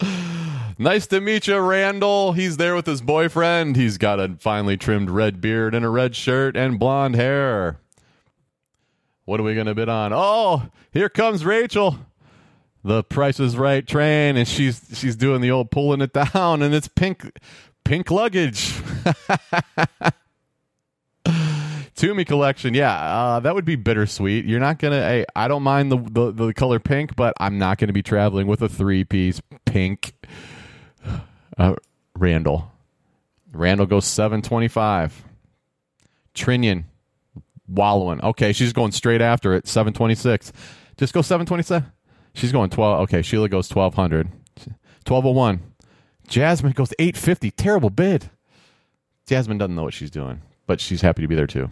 nice 0.78 1.06
to 1.08 1.20
meet 1.20 1.46
you, 1.46 1.58
Randall. 1.58 2.32
He's 2.32 2.56
there 2.56 2.74
with 2.74 2.86
his 2.86 3.02
boyfriend. 3.02 3.76
He's 3.76 3.98
got 3.98 4.18
a 4.18 4.36
finely 4.38 4.78
trimmed 4.78 5.10
red 5.10 5.42
beard 5.42 5.74
and 5.74 5.84
a 5.84 5.90
red 5.90 6.16
shirt 6.16 6.56
and 6.56 6.78
blonde 6.78 7.16
hair. 7.16 7.78
What 9.26 9.38
are 9.38 9.42
we 9.42 9.54
going 9.54 9.66
to 9.66 9.74
bid 9.74 9.90
on? 9.90 10.12
Oh, 10.14 10.70
here 10.92 11.10
comes 11.10 11.44
Rachel. 11.44 11.98
The 12.82 13.02
Price 13.02 13.40
is 13.40 13.56
Right 13.56 13.86
train, 13.86 14.36
and 14.36 14.46
she's 14.48 14.80
she's 14.94 15.16
doing 15.16 15.42
the 15.42 15.50
old 15.50 15.70
pulling 15.70 16.00
it 16.00 16.12
down, 16.12 16.62
and 16.62 16.72
it's 16.72 16.88
pink 16.88 17.38
pink 17.84 18.10
luggage. 18.10 18.74
Tumi 21.96 22.26
collection, 22.26 22.74
yeah, 22.74 22.92
uh, 22.92 23.40
that 23.40 23.54
would 23.54 23.64
be 23.64 23.74
bittersweet. 23.74 24.44
You're 24.44 24.60
not 24.60 24.78
gonna. 24.78 25.00
Hey, 25.00 25.24
I 25.34 25.48
don't 25.48 25.62
mind 25.62 25.90
the, 25.90 25.96
the, 25.96 26.30
the 26.30 26.54
color 26.54 26.78
pink, 26.78 27.16
but 27.16 27.32
I'm 27.40 27.58
not 27.58 27.78
gonna 27.78 27.94
be 27.94 28.02
traveling 28.02 28.46
with 28.46 28.60
a 28.60 28.68
three 28.68 29.04
piece 29.04 29.40
pink. 29.64 30.12
Uh, 31.58 31.74
Randall, 32.14 32.70
Randall 33.50 33.86
goes 33.86 34.04
seven 34.04 34.42
twenty 34.42 34.68
five. 34.68 35.24
Trinian, 36.34 36.84
wallowing. 37.66 38.20
Okay, 38.20 38.52
she's 38.52 38.74
going 38.74 38.92
straight 38.92 39.22
after 39.22 39.54
it. 39.54 39.66
Seven 39.66 39.94
twenty 39.94 40.14
six. 40.14 40.52
Just 40.98 41.14
go 41.14 41.22
seven 41.22 41.46
twenty 41.46 41.62
seven. 41.62 41.90
She's 42.34 42.52
going 42.52 42.68
twelve. 42.68 43.00
Okay, 43.04 43.22
Sheila 43.22 43.48
goes 43.48 43.68
twelve 43.68 43.94
hundred. 43.94 44.28
Twelve 45.06 45.24
oh 45.24 45.30
one. 45.30 45.62
Jasmine 46.28 46.72
goes 46.72 46.92
eight 46.98 47.16
fifty. 47.16 47.50
Terrible 47.50 47.88
bid. 47.88 48.28
Jasmine 49.26 49.56
doesn't 49.56 49.74
know 49.74 49.84
what 49.84 49.94
she's 49.94 50.10
doing, 50.10 50.42
but 50.66 50.78
she's 50.78 51.00
happy 51.00 51.22
to 51.22 51.28
be 51.28 51.36
there 51.36 51.46
too 51.46 51.70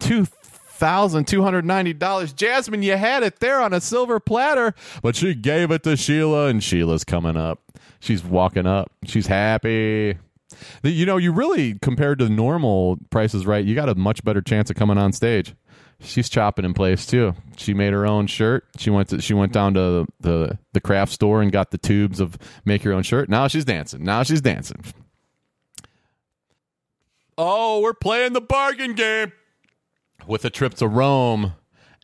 two 0.00 0.24
thousand 0.24 1.26
two 1.26 1.42
hundred 1.42 1.64
ninety 1.64 1.92
dollars. 1.92 2.32
Jasmine, 2.32 2.82
you 2.82 2.96
had 2.96 3.22
it 3.22 3.40
there 3.40 3.60
on 3.60 3.72
a 3.72 3.80
silver 3.80 4.20
platter, 4.20 4.74
but 5.02 5.16
she 5.16 5.34
gave 5.34 5.70
it 5.70 5.82
to 5.82 5.96
Sheila, 5.96 6.46
and 6.46 6.62
Sheila's 6.62 7.04
coming 7.04 7.36
up. 7.36 7.60
She's 8.00 8.22
walking 8.22 8.66
up. 8.66 8.92
She's 9.04 9.26
happy. 9.26 10.16
You 10.82 11.06
know, 11.06 11.16
you 11.16 11.32
really 11.32 11.74
compared 11.80 12.20
to 12.20 12.28
normal 12.28 12.98
prices, 13.10 13.44
right? 13.46 13.64
You 13.64 13.74
got 13.74 13.88
a 13.88 13.94
much 13.94 14.24
better 14.24 14.40
chance 14.40 14.70
of 14.70 14.76
coming 14.76 14.98
on 14.98 15.12
stage. 15.12 15.54
She's 16.00 16.28
chopping 16.28 16.64
in 16.64 16.74
place 16.74 17.06
too. 17.06 17.34
She 17.56 17.74
made 17.74 17.92
her 17.92 18.06
own 18.06 18.28
shirt. 18.28 18.64
She 18.76 18.88
went 18.88 19.08
to 19.08 19.20
she 19.20 19.34
went 19.34 19.52
down 19.52 19.74
to 19.74 19.80
the, 19.80 20.06
the, 20.20 20.58
the 20.74 20.80
craft 20.80 21.12
store 21.12 21.42
and 21.42 21.50
got 21.50 21.72
the 21.72 21.78
tubes 21.78 22.20
of 22.20 22.38
make 22.64 22.84
your 22.84 22.94
own 22.94 23.02
shirt. 23.02 23.28
Now 23.28 23.48
she's 23.48 23.64
dancing. 23.64 24.04
Now 24.04 24.22
she's 24.22 24.40
dancing. 24.40 24.84
Oh, 27.36 27.80
we're 27.80 27.94
playing 27.94 28.32
the 28.32 28.40
bargain 28.40 28.94
game 28.94 29.32
with 30.26 30.44
a 30.44 30.50
trip 30.50 30.74
to 30.74 30.88
Rome 30.88 31.52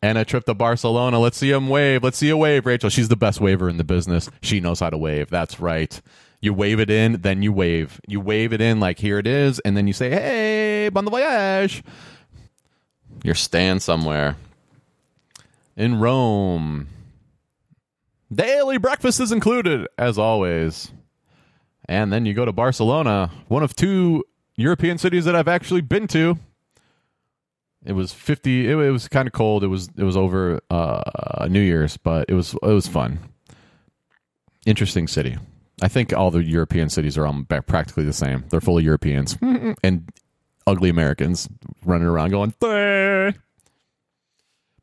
and 0.03 0.18
a 0.18 0.24
trip 0.24 0.44
to 0.44 0.55
Barcelona. 0.55 1.18
Let's 1.18 1.38
see 1.38 1.50
him 1.50 1.68
wave. 1.68 2.03
Let's 2.03 2.18
see 2.18 2.31
a 2.31 2.37
wave, 2.37 2.66
Rachel. 2.66 2.90
She's 2.90 3.09
the 3.09 3.16
best 3.16 3.40
waver 3.40 3.68
in 3.68 3.77
the 3.77 3.85
business. 3.85 4.31
She 4.42 4.61
knows 4.61 4.81
how 4.81 4.90
to 4.90 4.98
wave. 4.98 5.31
That's 5.31 5.61
right. 5.61 6.00
You 6.40 6.53
wave 6.53 6.79
it 6.79 6.90
in, 6.90 7.22
then 7.22 7.42
you 7.42 7.53
wave. 7.53 8.00
You 8.07 8.20
wave 8.20 8.53
it 8.53 8.61
in 8.61 8.79
like 8.79 8.98
here 8.98 9.18
it 9.18 9.27
is, 9.27 9.61
and 9.61 9.77
then 9.77 9.87
you 9.87 9.94
say, 9.94 10.11
"Hey, 10.11 10.90
bon 10.90 11.09
voyage." 11.09 11.83
You're 13.22 13.35
staying 13.35 13.81
somewhere 13.81 14.37
in 15.77 15.98
Rome. 15.98 16.88
Daily 18.31 18.77
breakfast 18.77 19.20
is 19.20 19.33
included, 19.33 19.87
as 19.96 20.18
always. 20.18 20.92
And 21.88 22.12
then 22.12 22.27
you 22.27 22.35
go 22.35 22.44
to 22.44 22.53
Barcelona, 22.53 23.31
one 23.48 23.62
of 23.62 23.74
two 23.74 24.24
European 24.57 24.98
cities 24.98 25.24
that 25.24 25.35
I've 25.35 25.48
actually 25.48 25.81
been 25.81 26.09
to. 26.09 26.38
It 27.85 27.92
was 27.92 28.12
fifty. 28.12 28.68
It, 28.70 28.77
it 28.77 28.90
was 28.90 29.09
kind 29.09 29.27
of 29.27 29.33
cold. 29.33 29.62
It 29.62 29.68
was 29.68 29.88
it 29.97 30.05
was 30.05 30.16
over 30.16 30.61
uh, 30.70 31.47
New 31.51 31.61
Year's, 31.61 31.97
but 31.97 32.27
it 32.29 32.35
was 32.35 32.55
it 32.55 32.62
was 32.62 32.87
fun. 32.87 33.18
Interesting 34.66 35.07
city. 35.07 35.37
I 35.83 35.88
think 35.88 36.12
all 36.12 36.31
the 36.31 36.42
European 36.42 36.88
cities 36.88 37.18
are 37.18 37.27
all 37.27 37.44
practically 37.66 38.05
the 38.05 38.12
same. 38.12 38.44
They're 38.49 38.61
full 38.61 38.79
of 38.79 38.85
Europeans 38.85 39.37
and 39.83 40.09
ugly 40.66 40.88
Americans 40.88 41.49
running 41.85 42.07
around 42.07 42.31
going 42.31 42.53
Bleh. 42.53 43.35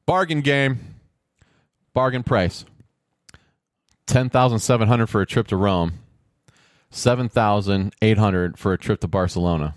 bargain 0.05 0.41
game, 0.41 0.79
bargain 1.93 2.23
price. 2.23 2.65
Ten 4.05 4.29
thousand 4.29 4.59
seven 4.59 4.87
hundred 4.87 5.07
for 5.07 5.21
a 5.21 5.25
trip 5.25 5.47
to 5.47 5.55
Rome. 5.55 5.93
seven 6.91 7.29
thousand 7.29 7.95
eight 8.01 8.17
hundred 8.19 8.59
for 8.59 8.73
a 8.73 8.77
trip 8.77 8.99
to 8.99 9.07
Barcelona. 9.07 9.73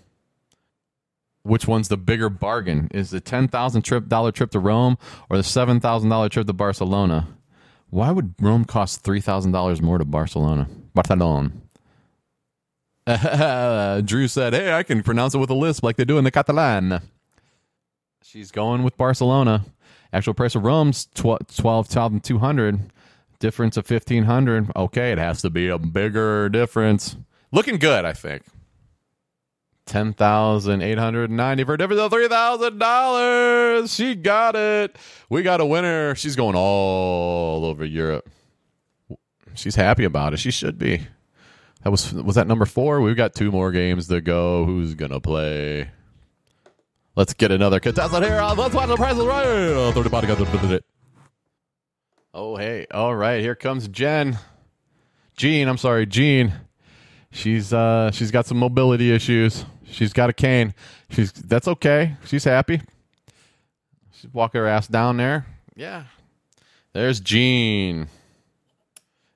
Which 1.44 1.68
one's 1.68 1.88
the 1.88 1.98
bigger 1.98 2.30
bargain? 2.30 2.88
Is 2.92 3.10
the 3.10 3.20
ten 3.20 3.48
thousand 3.48 3.82
trip 3.82 4.08
dollar 4.08 4.32
trip 4.32 4.50
to 4.52 4.58
Rome 4.58 4.96
or 5.28 5.36
the 5.36 5.42
seven 5.42 5.78
thousand 5.78 6.08
dollar 6.08 6.30
trip 6.30 6.46
to 6.46 6.54
Barcelona? 6.54 7.28
Why 7.90 8.10
would 8.10 8.34
Rome 8.40 8.64
cost 8.64 9.02
three 9.02 9.20
thousand 9.20 9.52
dollars 9.52 9.82
more 9.82 9.98
to 9.98 10.06
Barcelona? 10.06 10.68
Barcelona. 10.94 11.52
Drew 14.04 14.26
said, 14.26 14.54
"Hey, 14.54 14.72
I 14.72 14.82
can 14.82 15.02
pronounce 15.02 15.34
it 15.34 15.38
with 15.38 15.50
a 15.50 15.54
lisp 15.54 15.84
like 15.84 15.96
they 15.96 16.06
do 16.06 16.16
in 16.16 16.24
the 16.24 16.30
Catalan." 16.30 17.02
She's 18.22 18.50
going 18.50 18.82
with 18.82 18.96
Barcelona. 18.96 19.66
Actual 20.14 20.32
price 20.32 20.54
of 20.54 20.64
Rome's 20.64 21.08
twelve 21.14 21.88
thousand 21.88 22.24
two 22.24 22.38
hundred. 22.38 22.90
Difference 23.38 23.76
of 23.76 23.86
fifteen 23.86 24.24
hundred. 24.24 24.74
Okay, 24.74 25.12
it 25.12 25.18
has 25.18 25.42
to 25.42 25.50
be 25.50 25.68
a 25.68 25.78
bigger 25.78 26.48
difference. 26.48 27.16
Looking 27.52 27.76
good, 27.76 28.06
I 28.06 28.14
think. 28.14 28.44
Ten 29.86 30.14
thousand 30.14 30.80
eight 30.82 30.98
hundred 30.98 31.30
ninety 31.30 31.62
for 31.64 31.74
a 31.74 31.78
difference 31.78 32.00
of 32.00 32.10
three 32.10 32.28
thousand 32.28 32.78
dollars. 32.78 33.92
She 33.92 34.14
got 34.14 34.56
it. 34.56 34.96
We 35.28 35.42
got 35.42 35.60
a 35.60 35.66
winner. 35.66 36.14
She's 36.14 36.36
going 36.36 36.56
all 36.56 37.64
over 37.66 37.84
Europe. 37.84 38.28
She's 39.54 39.74
happy 39.74 40.04
about 40.04 40.32
it. 40.32 40.38
She 40.38 40.50
should 40.50 40.78
be. 40.78 41.06
That 41.82 41.90
was 41.90 42.14
was 42.14 42.36
that 42.36 42.46
number 42.46 42.64
four. 42.64 43.02
We've 43.02 43.16
got 43.16 43.34
two 43.34 43.52
more 43.52 43.70
games 43.72 44.08
to 44.08 44.22
go. 44.22 44.64
Who's 44.64 44.94
gonna 44.94 45.20
play? 45.20 45.90
Let's 47.14 47.34
get 47.34 47.52
another 47.52 47.78
contestant 47.78 48.24
here. 48.24 48.40
Let's 48.42 48.74
watch 48.74 48.88
the 48.88 48.96
Price 48.96 49.16
is 49.16 49.24
Right. 49.24 50.10
Body. 50.10 50.80
Oh 52.32 52.56
hey, 52.56 52.86
all 52.90 53.14
right. 53.14 53.40
Here 53.40 53.54
comes 53.54 53.86
Jen. 53.88 54.38
Jean, 55.36 55.68
I'm 55.68 55.78
sorry, 55.78 56.06
Jean. 56.06 56.54
She's 57.30 57.72
uh 57.72 58.10
she's 58.12 58.30
got 58.30 58.46
some 58.46 58.58
mobility 58.58 59.12
issues. 59.12 59.64
She's 59.86 60.12
got 60.12 60.30
a 60.30 60.32
cane. 60.32 60.74
She's 61.10 61.32
that's 61.32 61.68
okay. 61.68 62.16
She's 62.26 62.44
happy. 62.44 62.80
She's 64.12 64.32
walking 64.32 64.60
her 64.60 64.66
ass 64.66 64.88
down 64.88 65.16
there. 65.16 65.46
Yeah. 65.76 66.04
There's 66.92 67.20
Jean. 67.20 68.08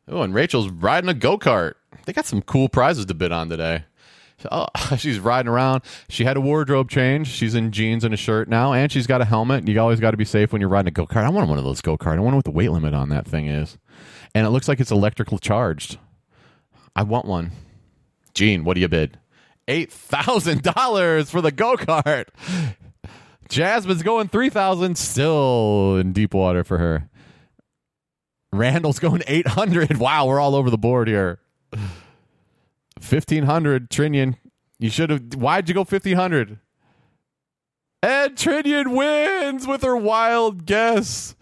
Oh, 0.06 0.22
and 0.22 0.32
Rachel's 0.32 0.70
riding 0.70 1.10
a 1.10 1.14
go 1.14 1.38
kart. 1.38 1.74
They 2.06 2.12
got 2.12 2.24
some 2.26 2.40
cool 2.42 2.68
prizes 2.68 3.06
to 3.06 3.14
bid 3.14 3.32
on 3.32 3.48
today. 3.48 3.84
Oh, 4.52 4.68
she's 4.98 5.18
riding 5.18 5.50
around. 5.50 5.82
She 6.08 6.22
had 6.22 6.36
a 6.36 6.40
wardrobe 6.40 6.88
change. 6.88 7.26
She's 7.26 7.56
in 7.56 7.72
jeans 7.72 8.04
and 8.04 8.14
a 8.14 8.16
shirt 8.16 8.48
now, 8.48 8.72
and 8.72 8.92
she's 8.92 9.08
got 9.08 9.20
a 9.20 9.24
helmet. 9.24 9.66
You 9.66 9.80
always 9.80 9.98
got 9.98 10.12
to 10.12 10.16
be 10.16 10.24
safe 10.24 10.52
when 10.52 10.60
you're 10.60 10.70
riding 10.70 10.86
a 10.86 10.92
go 10.92 11.08
kart. 11.08 11.24
I 11.24 11.28
want 11.28 11.48
one 11.48 11.58
of 11.58 11.64
those 11.64 11.80
go 11.80 11.98
kart. 11.98 12.18
I 12.18 12.20
wonder 12.20 12.36
what 12.36 12.44
the 12.44 12.52
weight 12.52 12.70
limit 12.70 12.94
on 12.94 13.08
that 13.08 13.26
thing 13.26 13.48
is. 13.48 13.78
And 14.36 14.46
it 14.46 14.50
looks 14.50 14.68
like 14.68 14.78
it's 14.78 14.92
electrical 14.92 15.38
charged. 15.40 15.98
I 16.94 17.02
want 17.02 17.26
one. 17.26 17.50
Gene, 18.32 18.62
what 18.62 18.74
do 18.74 18.80
you 18.80 18.86
bid? 18.86 19.18
Eight 19.68 19.92
thousand 19.92 20.62
dollars 20.62 21.30
for 21.30 21.40
the 21.40 21.52
go 21.52 21.76
kart. 21.76 22.28
Jasmine's 23.48 24.02
going 24.02 24.28
three 24.28 24.48
thousand. 24.48 24.98
Still 24.98 25.96
in 25.96 26.12
deep 26.12 26.34
water 26.34 26.64
for 26.64 26.78
her. 26.78 27.08
Randall's 28.52 28.98
going 28.98 29.22
eight 29.26 29.46
hundred. 29.46 29.98
Wow, 29.98 30.26
we're 30.26 30.40
all 30.40 30.54
over 30.54 30.70
the 30.70 30.78
board 30.78 31.06
here. 31.06 31.38
1500 33.00 33.90
Trinian. 33.90 34.36
You 34.78 34.90
should 34.90 35.10
have. 35.10 35.34
Why'd 35.34 35.68
you 35.68 35.74
go 35.74 35.80
1500? 35.80 36.58
And 38.02 38.36
Trinian 38.36 38.96
wins 38.96 39.66
with 39.66 39.82
her 39.82 39.96
wild 39.96 40.66
guess. 40.66 41.34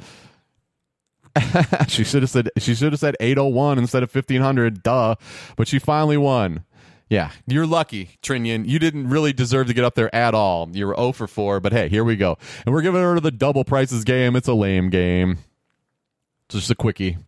she 1.89 2.03
should 2.03 2.23
have 2.23 2.31
said 2.31 2.51
she 2.59 2.75
should 2.75 2.93
have 2.93 3.01
said 3.01 3.15
801 3.21 3.79
instead 3.79 4.03
of 4.03 4.15
1500 4.15 4.83
duh 4.83 5.17
but 5.57 5.69
she 5.69 5.79
finally 5.79 6.17
won 6.17 6.65
yeah. 7.09 7.31
You're 7.47 7.67
lucky 7.67 8.19
trinian. 8.23 8.69
You 8.69 8.79
didn't 8.79 9.09
really 9.09 9.33
deserve 9.33 9.67
to 9.69 9.75
get 9.75 9.85
up 9.85 9.95
there 9.95 10.15
at 10.15 10.35
all. 10.35 10.69
You 10.73 10.87
were 10.89 10.97
0 10.97 11.13
for 11.13 11.27
4 11.27 11.61
but 11.61 11.73
hey 11.73 11.89
here 11.89 12.05
we 12.05 12.17
go. 12.17 12.39
And 12.65 12.75
we're 12.75 12.83
giving 12.83 13.01
her 13.01 13.21
the 13.21 13.31
double 13.31 13.65
prices 13.65 14.05
game. 14.05 14.37
It's 14.37 14.49
a 14.49 14.55
lame 14.55 14.91
game. 14.91 15.39
It's 16.47 16.57
just 16.57 16.71
a 16.71 16.75
quickie. 16.75 17.19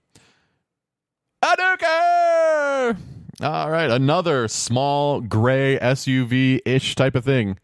Hadouken! 1.43 2.97
All 3.41 3.71
right, 3.71 3.89
another 3.89 4.49
small 4.49 5.21
gray 5.21 5.79
SUV 5.79 6.61
ish 6.67 6.97
type 6.97 7.15
of 7.15 7.25
thing. 7.25 7.59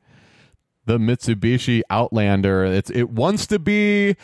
The 0.87 0.98
Mitsubishi 0.98 1.83
Outlander. 1.90 2.64
It's 2.64 2.90
it 2.90 3.11
wants 3.11 3.46
to 3.48 3.59
be 3.59 4.16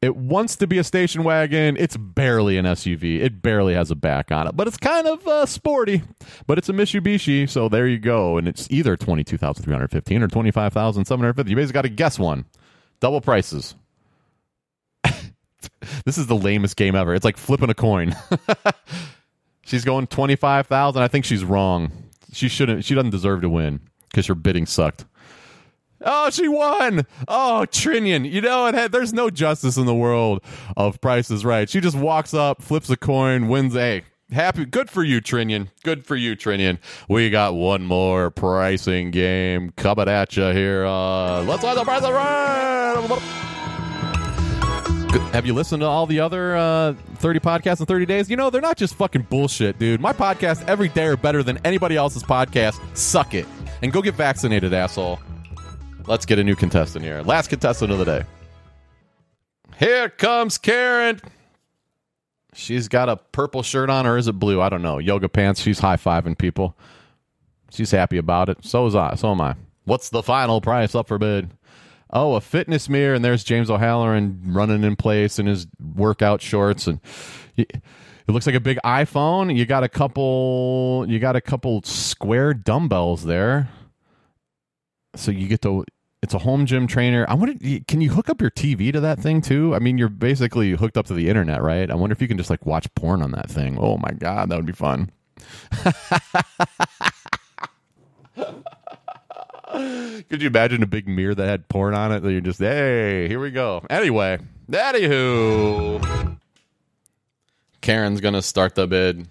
it 0.00 0.16
wants 0.16 0.56
to 0.56 0.66
be 0.66 0.78
a 0.78 0.84
station 0.84 1.24
wagon. 1.24 1.76
It's 1.76 1.96
barely 1.96 2.56
an 2.56 2.64
SUV. 2.64 3.20
It 3.20 3.42
barely 3.42 3.74
has 3.74 3.90
a 3.90 3.96
back 3.96 4.30
on 4.30 4.46
it, 4.46 4.56
but 4.56 4.68
it's 4.68 4.76
kind 4.76 5.08
of 5.08 5.26
uh, 5.26 5.44
sporty. 5.46 6.02
But 6.46 6.58
it's 6.58 6.68
a 6.68 6.72
Mitsubishi, 6.72 7.48
so 7.48 7.68
there 7.68 7.86
you 7.86 7.98
go. 7.98 8.36
And 8.36 8.46
it's 8.46 8.68
either 8.70 8.96
twenty 8.96 9.24
two 9.24 9.36
thousand 9.36 9.64
three 9.64 9.72
hundred 9.72 9.90
fifteen 9.90 10.22
or 10.22 10.28
twenty 10.28 10.50
five 10.50 10.72
thousand 10.72 11.06
seven 11.06 11.24
hundred 11.24 11.34
fifty. 11.34 11.50
You 11.50 11.56
basically 11.56 11.74
got 11.74 11.82
to 11.82 11.88
guess 11.88 12.18
one. 12.18 12.44
Double 13.00 13.20
prices. 13.20 13.74
this 16.04 16.16
is 16.18 16.26
the 16.26 16.36
lamest 16.36 16.76
game 16.76 16.94
ever. 16.94 17.14
It's 17.14 17.24
like 17.24 17.36
flipping 17.36 17.70
a 17.70 17.74
coin. 17.74 18.14
She's 19.64 19.84
going 19.84 20.06
twenty 20.06 20.36
five 20.36 20.68
thousand. 20.68 21.02
I 21.02 21.08
think 21.08 21.24
she's 21.24 21.44
wrong. 21.44 21.92
She 22.32 22.48
shouldn't. 22.48 22.84
She 22.84 22.94
doesn't 22.94 23.10
deserve 23.10 23.42
to 23.42 23.50
win 23.50 23.80
because 24.08 24.26
her 24.26 24.34
bidding 24.34 24.64
sucked. 24.64 25.04
Oh, 26.04 26.30
she 26.30 26.46
won! 26.48 27.06
Oh, 27.26 27.66
Trinian. 27.70 28.30
You 28.30 28.40
know, 28.40 28.66
it 28.66 28.74
had, 28.74 28.92
there's 28.92 29.12
no 29.12 29.30
justice 29.30 29.76
in 29.76 29.86
the 29.86 29.94
world 29.94 30.42
of 30.76 31.00
prices 31.00 31.44
right. 31.44 31.68
She 31.68 31.80
just 31.80 31.96
walks 31.96 32.34
up, 32.34 32.62
flips 32.62 32.88
a 32.90 32.96
coin, 32.96 33.48
wins. 33.48 33.76
A 33.76 34.02
happy, 34.30 34.64
good 34.64 34.90
for 34.90 35.02
you, 35.02 35.20
Trinian. 35.20 35.68
Good 35.82 36.06
for 36.06 36.14
you, 36.14 36.36
Trinian. 36.36 36.78
We 37.08 37.30
got 37.30 37.54
one 37.54 37.84
more 37.84 38.30
pricing 38.30 39.10
game 39.10 39.72
coming 39.76 40.08
at 40.08 40.36
you 40.36 40.46
here. 40.48 40.84
Uh, 40.86 41.42
let's 41.42 41.62
let 41.62 41.74
the 41.74 41.84
price 41.84 42.02
right. 42.02 43.48
Have 45.32 45.46
you 45.46 45.54
listened 45.54 45.80
to 45.80 45.86
all 45.86 46.06
the 46.06 46.20
other 46.20 46.54
uh, 46.56 46.94
30 47.16 47.40
podcasts 47.40 47.80
in 47.80 47.86
30 47.86 48.06
days? 48.06 48.30
You 48.30 48.36
know, 48.36 48.50
they're 48.50 48.60
not 48.60 48.76
just 48.76 48.94
fucking 48.94 49.22
bullshit, 49.22 49.78
dude. 49.78 50.00
My 50.00 50.12
podcasts 50.12 50.66
every 50.68 50.88
day 50.88 51.06
are 51.06 51.16
better 51.16 51.42
than 51.42 51.58
anybody 51.64 51.96
else's 51.96 52.22
podcast. 52.22 52.78
Suck 52.96 53.34
it. 53.34 53.46
And 53.82 53.90
go 53.92 54.02
get 54.02 54.14
vaccinated, 54.14 54.74
asshole. 54.74 55.18
Let's 56.08 56.26
get 56.26 56.38
a 56.38 56.44
new 56.44 56.56
contestant 56.56 57.04
here. 57.04 57.22
Last 57.22 57.48
contestant 57.50 57.92
of 57.92 57.98
the 57.98 58.04
day. 58.04 58.24
Here 59.78 60.08
comes 60.08 60.58
Karen. 60.58 61.20
She's 62.54 62.88
got 62.88 63.08
a 63.08 63.16
purple 63.16 63.62
shirt 63.62 63.90
on, 63.90 64.06
or 64.06 64.16
is 64.16 64.26
it 64.26 64.32
blue? 64.32 64.60
I 64.60 64.68
don't 64.68 64.82
know. 64.82 64.98
Yoga 64.98 65.28
pants. 65.28 65.60
She's 65.60 65.78
high 65.78 65.96
fiving 65.96 66.36
people. 66.36 66.76
She's 67.70 67.90
happy 67.90 68.16
about 68.16 68.48
it. 68.48 68.64
So 68.64 68.86
is 68.86 68.96
I. 68.96 69.14
So 69.14 69.30
am 69.30 69.40
I. 69.40 69.54
What's 69.84 70.08
the 70.08 70.22
final 70.22 70.60
price 70.60 70.94
up 70.94 71.06
for 71.06 71.18
bid? 71.18 71.50
oh, 72.10 72.34
a 72.34 72.40
fitness 72.40 72.88
mirror, 72.88 73.14
and 73.14 73.24
there's 73.24 73.44
James 73.44 73.70
O'Halloran 73.70 74.40
running 74.46 74.84
in 74.84 74.96
place 74.96 75.38
in 75.38 75.46
his 75.46 75.66
workout 75.94 76.40
shorts, 76.40 76.86
and 76.86 77.00
it 77.56 77.82
looks 78.26 78.46
like 78.46 78.54
a 78.54 78.60
big 78.60 78.78
iPhone. 78.84 79.54
You 79.54 79.66
got 79.66 79.84
a 79.84 79.88
couple, 79.88 81.04
you 81.08 81.18
got 81.18 81.36
a 81.36 81.40
couple 81.40 81.82
square 81.82 82.54
dumbbells 82.54 83.24
there, 83.24 83.68
so 85.14 85.30
you 85.30 85.48
get 85.48 85.62
to. 85.62 85.84
It's 86.20 86.34
a 86.34 86.38
home 86.38 86.66
gym 86.66 86.88
trainer. 86.88 87.24
I 87.28 87.34
wonder, 87.34 87.54
can 87.86 88.00
you 88.00 88.10
hook 88.10 88.28
up 88.28 88.40
your 88.40 88.50
TV 88.50 88.92
to 88.92 89.00
that 89.00 89.20
thing 89.20 89.40
too? 89.40 89.74
I 89.74 89.78
mean, 89.78 89.98
you're 89.98 90.08
basically 90.08 90.72
hooked 90.72 90.96
up 90.96 91.06
to 91.06 91.14
the 91.14 91.28
internet, 91.28 91.62
right? 91.62 91.88
I 91.90 91.94
wonder 91.94 92.12
if 92.12 92.20
you 92.20 92.26
can 92.26 92.36
just 92.36 92.50
like 92.50 92.66
watch 92.66 92.92
porn 92.94 93.22
on 93.22 93.30
that 93.32 93.48
thing. 93.48 93.78
Oh 93.78 93.98
my 93.98 94.10
god, 94.10 94.48
that 94.48 94.56
would 94.56 94.66
be 94.66 94.72
fun. 94.72 95.10
Could 100.28 100.42
you 100.42 100.48
imagine 100.48 100.82
a 100.82 100.86
big 100.86 101.06
mirror 101.06 101.34
that 101.34 101.46
had 101.46 101.68
porn 101.68 101.94
on 101.94 102.10
it? 102.10 102.20
That 102.20 102.32
you're 102.32 102.40
just, 102.40 102.58
hey, 102.58 103.28
here 103.28 103.38
we 103.38 103.50
go. 103.52 103.84
Anyway, 103.88 104.38
anywho, 104.70 106.38
Karen's 107.80 108.20
gonna 108.20 108.42
start 108.42 108.74
the 108.74 108.86
bid. 108.86 109.28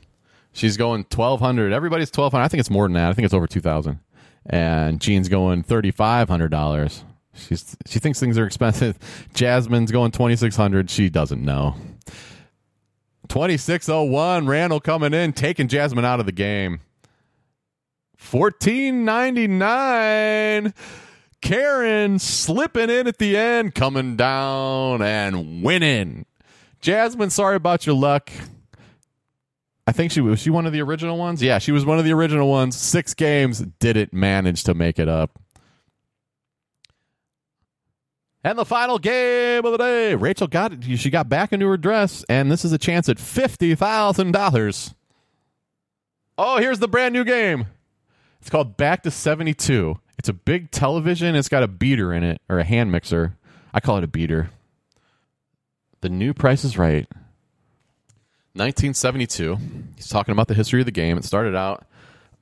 She's 0.54 0.78
going 0.78 1.04
twelve 1.06 1.40
hundred. 1.42 1.74
Everybody's 1.74 2.12
twelve 2.12 2.32
hundred. 2.32 2.46
I 2.46 2.48
think 2.48 2.60
it's 2.60 2.70
more 2.70 2.86
than 2.86 2.94
that. 2.94 3.10
I 3.10 3.14
think 3.14 3.26
it's 3.26 3.34
over 3.34 3.48
two 3.48 3.62
thousand. 3.62 4.00
And 4.50 5.02
Jean's 5.02 5.30
going 5.30 5.64
thirty 5.64 5.92
five 5.92 6.30
hundred 6.30 6.50
dollars. 6.50 7.04
She's 7.34 7.76
she 7.86 8.00
thinks 8.00 8.20
things 8.20 8.38
are 8.38 8.46
expensive. 8.46 8.98
Jasmine's 9.34 9.92
going 9.92 10.12
twenty 10.12 10.36
six 10.36 10.56
hundred. 10.56 10.90
She 10.90 11.10
doesn't 11.10 11.44
know. 11.44 11.76
Twenty 13.28 13.58
six 13.58 13.90
oh 13.90 14.04
one. 14.04 14.48
Randall 14.48 14.80
coming 14.80 15.14
in, 15.14 15.34
taking 15.34 15.68
Jasmine 15.68 16.06
out 16.06 16.20
of 16.20 16.26
the 16.26 16.32
game. 16.32 16.80
Fourteen 18.16 19.06
ninety 19.06 19.48
nine. 19.48 20.74
Karen 21.42 22.18
slipping 22.18 22.90
in 22.90 23.08
at 23.08 23.20
the 23.20 23.38
end, 23.38 23.76
coming 23.76 24.16
down 24.16 25.02
and 25.02 25.62
winning. 25.64 26.26
Jasmine, 26.82 27.30
sorry 27.30 27.56
about 27.56 27.86
your 27.86 27.96
luck. 27.96 28.32
I 29.88 29.94
think 29.94 30.12
she 30.12 30.20
was 30.20 30.40
she 30.40 30.50
one 30.50 30.66
of 30.66 30.74
the 30.74 30.82
original 30.82 31.18
ones. 31.18 31.42
Yeah, 31.42 31.60
she 31.60 31.72
was 31.72 31.86
one 31.86 31.98
of 31.98 32.04
the 32.04 32.12
original 32.12 32.50
ones. 32.50 32.76
Six 32.76 33.14
games, 33.14 33.60
didn't 33.80 34.12
manage 34.12 34.64
to 34.66 34.74
make 34.74 35.00
it 35.00 35.08
up. 35.08 35.40
And 38.44 38.58
the 38.58 38.66
final 38.66 39.00
game 39.00 39.66
of 39.66 39.72
the 39.72 39.78
day, 39.78 40.16
Rachel 40.16 40.48
got. 40.48 40.84
She 40.84 41.10
got 41.10 41.30
back 41.30 41.54
into 41.54 41.68
her 41.68 41.78
dress, 41.78 42.26
and 42.30 42.52
this 42.52 42.66
is 42.66 42.74
a 42.74 42.78
chance 42.78 43.08
at 43.08 43.18
fifty 43.18 43.76
thousand 43.76 44.34
dollars. 44.34 44.94
Oh, 46.38 46.58
here's 46.58 46.80
the 46.80 46.88
brand 46.88 47.14
new 47.14 47.24
game. 47.24 47.66
It's 48.42 48.50
called 48.50 48.78
Back 48.78 49.02
to 49.04 49.12
72. 49.12 50.00
It's 50.20 50.30
a 50.30 50.34
big 50.34 50.70
television. 50.70 51.36
It's 51.36 51.50
got 51.50 51.64
a 51.64 51.68
beater 51.68 52.14
in 52.14 52.24
it, 52.24 52.42
or 52.48 52.60
a 52.60 52.64
hand 52.64 52.92
mixer. 52.92 53.36
I 53.74 53.80
call 53.80 53.98
it 53.98 54.04
a 54.04 54.08
beater. 54.08 54.52
The 56.02 56.10
new 56.10 56.34
price 56.34 56.64
is 56.64 56.78
right. 56.78 57.08
1972. 58.58 59.58
He's 59.96 60.08
talking 60.08 60.32
about 60.32 60.48
the 60.48 60.54
history 60.54 60.82
of 60.82 60.86
the 60.86 60.92
game. 60.92 61.18
It 61.18 61.24
started 61.24 61.56
out. 61.56 61.86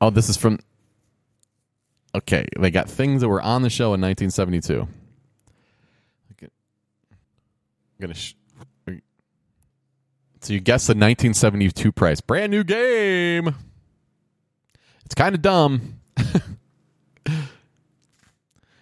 Oh, 0.02 0.10
this 0.10 0.30
is 0.30 0.38
from. 0.38 0.60
Okay, 2.14 2.48
they 2.58 2.72
got 2.72 2.90
things 2.90 3.22
that 3.22 3.28
were 3.28 3.42
on 3.42 3.62
the 3.62 3.70
show 3.70 3.94
in 3.94 4.02
1972. 4.02 4.88
I'm 6.42 6.50
gonna. 8.00 8.14
Sh- 8.14 8.34
so 10.42 10.54
you 10.54 10.60
guess 10.60 10.86
the 10.86 10.92
1972 10.92 11.92
price. 11.92 12.22
Brand 12.22 12.52
new 12.52 12.64
game. 12.64 13.56
It's 15.06 15.16
kind 15.16 15.34
of 15.34 15.42
dumb. 15.42 16.00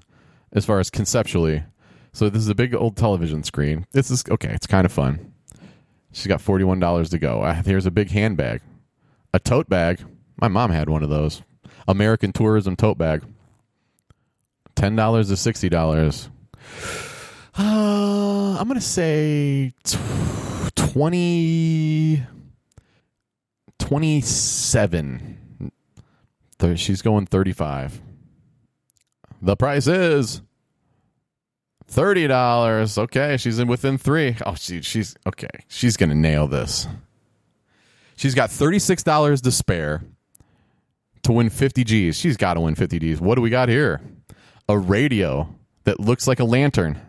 as 0.53 0.65
far 0.65 0.79
as 0.79 0.91
conceptually. 0.91 1.65
So 2.13 2.31
this 2.31 2.43
is 2.43 2.49
a 2.49 2.55
big 2.55 2.75
old 2.75 2.97
television 2.97 3.43
screen. 3.43 3.87
This 3.93 4.11
is 4.11 4.25
okay. 4.31 4.51
It's 4.51 4.67
kind 4.67 4.87
of 4.87 4.93
fun. 4.93 5.33
She's 6.13 6.29
got 6.29 6.41
forty-one 6.41 6.81
dollars 6.81 7.11
to 7.11 7.19
go. 7.19 7.43
Here's 7.65 7.85
a 7.85 7.91
big 7.91 8.11
handbag, 8.11 8.63
a 9.35 9.39
tote 9.39 9.69
bag. 9.69 10.03
My 10.41 10.49
mom 10.49 10.71
had 10.71 10.89
one 10.89 11.03
of 11.03 11.11
those. 11.11 11.43
American 11.89 12.33
Tourism 12.33 12.75
tote 12.75 12.97
bag. 12.97 13.23
Ten 14.77 14.95
dollars 14.95 15.29
to 15.29 15.37
sixty 15.37 15.69
dollars. 15.69 16.29
Uh, 17.59 18.57
I'm 18.61 18.69
gonna 18.69 18.81
say 18.81 19.73
t- 19.83 19.99
20, 20.77 22.23
27. 23.79 25.73
She's 26.77 27.03
going 27.03 27.27
thirty-five. 27.27 28.01
The 29.43 29.57
price 29.57 29.87
is 29.87 30.43
Thirty 31.89 32.27
dollars. 32.27 32.99
Okay, 32.99 33.37
she's 33.37 33.59
in 33.59 33.69
within 33.69 33.97
three. 33.97 34.37
Oh, 34.45 34.55
she, 34.57 34.83
she's 34.83 35.15
okay. 35.27 35.49
She's 35.69 35.97
gonna 35.97 36.17
nail 36.17 36.49
this. 36.49 36.89
She's 38.17 38.35
got 38.35 38.51
thirty 38.51 38.81
six 38.81 39.03
dollars 39.05 39.41
to 39.43 39.53
spare 39.53 40.03
to 41.23 41.33
win 41.33 41.49
fifty 41.49 41.85
G's. 41.85 42.19
She's 42.19 42.37
got 42.37 42.55
to 42.55 42.61
win 42.61 42.75
fifty 42.75 42.99
G's. 42.99 43.21
What 43.21 43.37
do 43.37 43.41
we 43.41 43.51
got 43.51 43.69
here? 43.69 44.01
A 44.69 44.79
radio 44.79 45.49
that 45.85 46.01
looks 46.01 46.27
like 46.27 46.41
a 46.41 46.45
lantern. 46.45 47.01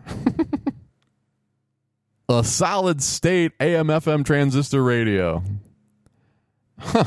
a 2.28 2.44
solid 2.44 3.02
state 3.02 3.52
AM/FM 3.60 4.24
transistor 4.24 4.82
radio. 4.82 5.42
Huh. 6.78 7.04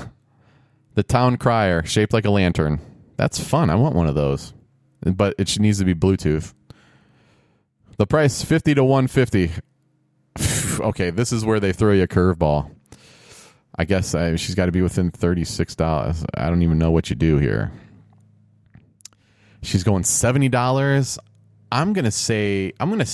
The 0.95 1.03
town 1.03 1.37
crier 1.37 1.85
shaped 1.85 2.13
like 2.13 2.25
a 2.25 2.29
lantern. 2.29 2.81
That's 3.15 3.39
fun. 3.39 3.69
I 3.69 3.75
want 3.75 3.95
one 3.95 4.07
of 4.07 4.15
those, 4.15 4.53
but 5.01 5.35
it 5.37 5.57
needs 5.59 5.79
to 5.79 5.85
be 5.85 5.95
Bluetooth. 5.95 6.53
The 7.97 8.07
price 8.07 8.43
fifty 8.43 8.73
to 8.73 8.83
one 8.83 9.07
fifty. 9.07 9.51
okay, 10.79 11.11
this 11.11 11.31
is 11.31 11.45
where 11.45 11.59
they 11.59 11.71
throw 11.71 11.93
you 11.93 12.03
a 12.03 12.07
curveball. 12.07 12.71
I 13.75 13.85
guess 13.85 14.13
I, 14.13 14.35
she's 14.35 14.55
got 14.55 14.65
to 14.65 14.71
be 14.71 14.81
within 14.81 15.11
thirty 15.11 15.45
six 15.45 15.75
dollars. 15.75 16.25
I 16.35 16.49
don't 16.49 16.61
even 16.63 16.77
know 16.77 16.91
what 16.91 17.09
you 17.09 17.15
do 17.15 17.37
here. 17.37 17.71
She's 19.61 19.83
going 19.83 20.03
seventy 20.03 20.49
dollars. 20.49 21.19
I'm 21.71 21.93
gonna 21.93 22.11
say 22.11 22.73
I'm 22.79 22.89
gonna. 22.89 23.05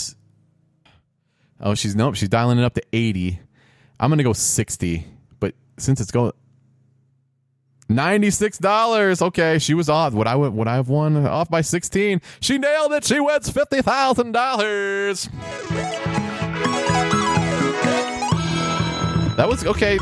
Oh, 1.60 1.76
she's 1.76 1.96
nope. 1.96 2.16
She's 2.16 2.30
dialing 2.30 2.58
it 2.60 2.64
up 2.64 2.74
to 2.76 2.84
eighty. 2.94 3.40
I'm 4.00 4.10
gonna 4.10 4.24
go 4.24 4.34
sixty. 4.34 5.06
But 5.40 5.54
since 5.78 6.02
it's 6.02 6.12
going 6.12 6.32
Ninety-six 7.90 8.58
dollars. 8.58 9.22
Okay, 9.22 9.60
she 9.60 9.74
was 9.74 9.88
off. 9.88 10.12
Would 10.14 10.28
I 10.28 10.36
would 10.36 10.68
I 10.68 10.76
have 10.76 10.90
won 10.90 11.26
off 11.26 11.50
by 11.50 11.62
sixteen? 11.62 12.22
She 12.42 12.58
nailed 12.58 12.92
it. 12.92 13.06
She 13.06 13.20
wins 13.20 13.50
fifty 13.50 13.82
thousand 13.82 14.34
dollars. 14.34 15.30
That 19.38 19.48
was 19.48 19.66
okay. 19.66 20.00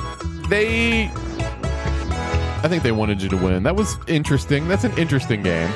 They, 0.50 1.06
I 1.06 2.68
think 2.70 2.84
they 2.84 2.92
wanted 2.92 3.22
you 3.22 3.30
to 3.30 3.38
win. 3.38 3.64
That 3.64 3.76
was 3.76 3.98
interesting. 4.08 4.68
That's 4.68 4.84
an 4.84 4.98
interesting 4.98 5.44
game. 5.44 5.70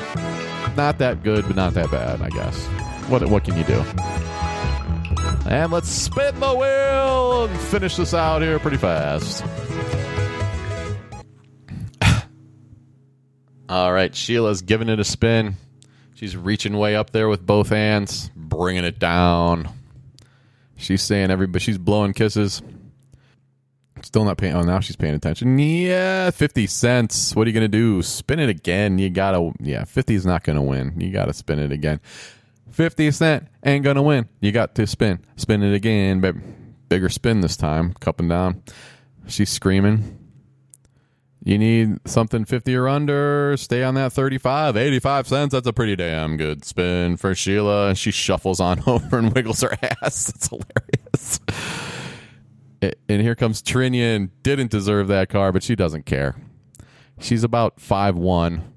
Not 0.80 0.96
that 0.96 1.22
good, 1.22 1.46
but 1.46 1.56
not 1.56 1.74
that 1.74 1.90
bad. 1.90 2.22
I 2.22 2.30
guess. 2.30 2.64
What 3.10 3.28
what 3.28 3.44
can 3.44 3.54
you 3.54 3.64
do? 3.64 3.84
And 5.46 5.70
let's 5.70 5.90
spin 5.90 6.40
the 6.40 6.54
wheel 6.54 7.44
and 7.44 7.60
finish 7.60 7.96
this 7.96 8.14
out 8.14 8.40
here 8.40 8.58
pretty 8.58 8.78
fast. 8.78 9.44
All 13.68 13.92
right, 13.92 14.14
Sheila's 14.14 14.62
giving 14.62 14.88
it 14.88 14.98
a 14.98 15.04
spin. 15.04 15.56
She's 16.14 16.34
reaching 16.34 16.78
way 16.78 16.96
up 16.96 17.10
there 17.10 17.28
with 17.28 17.44
both 17.44 17.68
hands, 17.68 18.30
bringing 18.34 18.84
it 18.84 18.98
down. 18.98 19.68
She's 20.76 21.02
saying 21.02 21.30
everybody, 21.30 21.62
she's 21.62 21.76
blowing 21.76 22.14
kisses. 22.14 22.62
Still 24.10 24.24
not 24.24 24.38
paying. 24.38 24.54
Oh, 24.56 24.62
now 24.62 24.80
she's 24.80 24.96
paying 24.96 25.14
attention. 25.14 25.56
Yeah, 25.56 26.32
50 26.32 26.66
cents. 26.66 27.36
What 27.36 27.46
are 27.46 27.50
you 27.50 27.54
going 27.54 27.62
to 27.62 27.68
do? 27.68 28.02
Spin 28.02 28.40
it 28.40 28.48
again. 28.48 28.98
You 28.98 29.08
got 29.08 29.32
to, 29.32 29.52
yeah, 29.60 29.84
50 29.84 30.16
is 30.16 30.26
not 30.26 30.42
going 30.42 30.56
to 30.56 30.62
win. 30.62 30.94
You 31.00 31.12
got 31.12 31.26
to 31.26 31.32
spin 31.32 31.60
it 31.60 31.70
again. 31.70 32.00
50 32.72 33.08
cent 33.12 33.46
ain't 33.64 33.84
going 33.84 33.94
to 33.94 34.02
win. 34.02 34.28
You 34.40 34.50
got 34.50 34.74
to 34.74 34.86
spin. 34.88 35.20
Spin 35.36 35.62
it 35.62 35.72
again, 35.72 36.20
but 36.20 36.34
bigger 36.88 37.08
spin 37.08 37.40
this 37.40 37.56
time. 37.56 37.92
Cupping 38.00 38.26
down. 38.26 38.64
She's 39.28 39.48
screaming. 39.48 40.18
You 41.44 41.56
need 41.56 42.00
something 42.04 42.44
50 42.44 42.74
or 42.74 42.88
under, 42.88 43.56
stay 43.58 43.84
on 43.84 43.94
that 43.94 44.12
35. 44.12 44.76
85 44.76 45.28
cents, 45.28 45.52
that's 45.52 45.68
a 45.68 45.72
pretty 45.72 45.94
damn 45.94 46.36
good 46.36 46.64
spin 46.64 47.16
for 47.16 47.32
Sheila. 47.36 47.94
She 47.94 48.10
shuffles 48.10 48.58
on 48.58 48.82
over 48.88 49.18
and 49.18 49.32
wiggles 49.32 49.60
her 49.60 49.72
ass. 50.02 50.32
That's 50.32 50.48
hilarious. 50.48 51.40
And 52.82 53.20
here 53.20 53.34
comes 53.34 53.62
Trinian. 53.62 54.30
Didn't 54.42 54.70
deserve 54.70 55.08
that 55.08 55.28
car, 55.28 55.52
but 55.52 55.62
she 55.62 55.76
doesn't 55.76 56.06
care. 56.06 56.36
She's 57.18 57.44
about 57.44 57.80
five 57.80 58.16
one. 58.16 58.74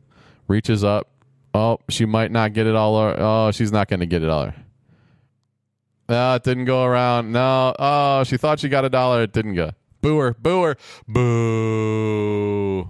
Reaches 0.48 0.84
up. 0.84 1.10
Oh, 1.54 1.80
she 1.90 2.06
might 2.06 2.32
not 2.32 2.54
get 2.54 2.68
it 2.68 2.76
all. 2.76 2.96
Oh, 2.96 3.52
she's 3.52 3.72
not 3.72 3.88
going 3.88 4.02
to 4.02 4.06
get 4.06 4.24
it 4.24 4.30
all. 4.30 4.52
No, 6.10 6.16
ah, 6.18 6.36
it 6.36 6.44
didn't 6.44 6.66
go 6.66 6.84
around. 6.84 7.32
No. 7.32 7.74
Oh, 7.80 8.24
she 8.24 8.38
thought 8.38 8.60
she 8.60 8.68
got 8.68 8.84
a 8.84 8.90
dollar. 8.90 9.24
It 9.24 9.32
didn't 9.32 9.56
go. 9.56 9.72
Booer, 10.02 10.36
booer, 10.38 10.76
boo. 11.08 12.90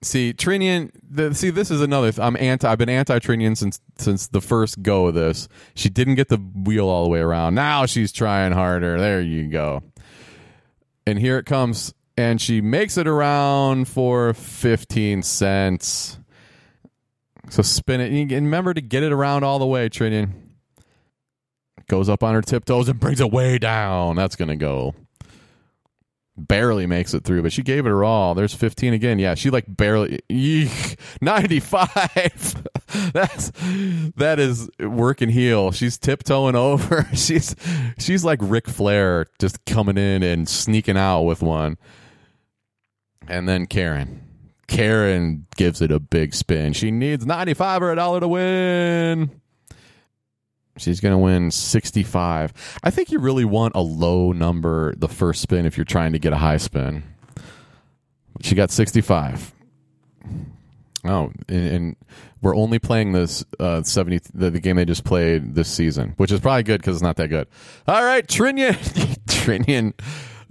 See, 0.00 0.32
Trinian. 0.32 0.90
The, 1.10 1.34
see, 1.34 1.50
this 1.50 1.70
is 1.70 1.80
another. 1.80 2.12
Th- 2.12 2.24
I'm 2.24 2.36
anti. 2.36 2.70
I've 2.70 2.78
been 2.78 2.88
anti 2.88 3.18
Trinian 3.18 3.56
since 3.56 3.80
since 3.98 4.28
the 4.28 4.40
first 4.40 4.80
go 4.82 5.08
of 5.08 5.14
this. 5.14 5.48
She 5.74 5.88
didn't 5.88 6.14
get 6.14 6.28
the 6.28 6.36
wheel 6.36 6.88
all 6.88 7.04
the 7.04 7.10
way 7.10 7.18
around. 7.18 7.54
Now 7.54 7.86
she's 7.86 8.12
trying 8.12 8.52
harder. 8.52 8.98
There 8.98 9.20
you 9.20 9.48
go. 9.48 9.82
And 11.04 11.18
here 11.18 11.38
it 11.38 11.46
comes, 11.46 11.94
and 12.16 12.40
she 12.40 12.60
makes 12.60 12.96
it 12.96 13.08
around 13.08 13.88
for 13.88 14.34
fifteen 14.34 15.22
cents. 15.22 16.18
So 17.50 17.62
spin 17.62 18.00
it. 18.00 18.12
And 18.12 18.30
remember 18.30 18.74
to 18.74 18.80
get 18.80 19.02
it 19.02 19.10
around 19.10 19.42
all 19.42 19.58
the 19.58 19.66
way, 19.66 19.88
Trinian. 19.88 20.30
Goes 21.88 22.08
up 22.10 22.22
on 22.22 22.34
her 22.34 22.42
tiptoes 22.42 22.88
and 22.88 23.00
brings 23.00 23.20
it 23.20 23.32
way 23.32 23.58
down. 23.58 24.14
That's 24.14 24.36
gonna 24.36 24.56
go 24.56 24.94
barely 26.38 26.86
makes 26.86 27.14
it 27.14 27.24
through, 27.24 27.42
but 27.42 27.52
she 27.52 27.62
gave 27.62 27.86
it 27.86 27.90
her 27.90 28.04
all. 28.04 28.34
There's 28.34 28.54
15 28.54 28.92
again. 28.92 29.18
Yeah, 29.18 29.34
she 29.34 29.50
like 29.50 29.64
barely 29.68 30.20
eek, 30.28 30.98
95. 31.20 31.88
That's 33.12 33.50
that 34.16 34.38
is 34.38 34.70
working 34.80 35.28
heel. 35.28 35.72
She's 35.72 35.98
tiptoeing 35.98 36.56
over. 36.56 37.06
She's 37.14 37.54
she's 37.98 38.24
like 38.24 38.38
Ric 38.42 38.68
Flair 38.68 39.26
just 39.38 39.64
coming 39.66 39.98
in 39.98 40.22
and 40.22 40.48
sneaking 40.48 40.96
out 40.96 41.22
with 41.22 41.42
one. 41.42 41.76
And 43.26 43.48
then 43.48 43.66
Karen. 43.66 44.24
Karen 44.68 45.46
gives 45.56 45.80
it 45.82 45.90
a 45.90 45.98
big 45.98 46.34
spin. 46.34 46.72
She 46.72 46.90
needs 46.90 47.26
95 47.26 47.82
or 47.82 47.92
a 47.92 47.96
dollar 47.96 48.20
to 48.20 48.28
win. 48.28 49.40
She's 50.78 51.00
going 51.00 51.12
to 51.12 51.18
win 51.18 51.50
65. 51.50 52.52
I 52.82 52.90
think 52.90 53.10
you 53.10 53.18
really 53.18 53.44
want 53.44 53.74
a 53.74 53.80
low 53.80 54.32
number 54.32 54.94
the 54.96 55.08
first 55.08 55.42
spin 55.42 55.66
if 55.66 55.76
you're 55.76 55.84
trying 55.84 56.12
to 56.12 56.18
get 56.18 56.32
a 56.32 56.38
high 56.38 56.56
spin. 56.56 57.02
She 58.40 58.54
got 58.54 58.70
65. 58.70 59.52
Oh, 61.04 61.32
and, 61.48 61.66
and 61.66 61.96
we're 62.40 62.56
only 62.56 62.78
playing 62.78 63.12
this 63.12 63.44
uh, 63.58 63.82
70 63.82 64.20
the, 64.34 64.50
the 64.50 64.60
game 64.60 64.76
they 64.76 64.84
just 64.84 65.04
played 65.04 65.54
this 65.54 65.68
season, 65.68 66.14
which 66.16 66.32
is 66.32 66.40
probably 66.40 66.62
good 66.62 66.80
because 66.80 66.96
it's 66.96 67.02
not 67.02 67.16
that 67.16 67.28
good. 67.28 67.48
All 67.86 68.04
right, 68.04 68.26
Trinian. 68.26 68.74
Trinian 69.26 69.94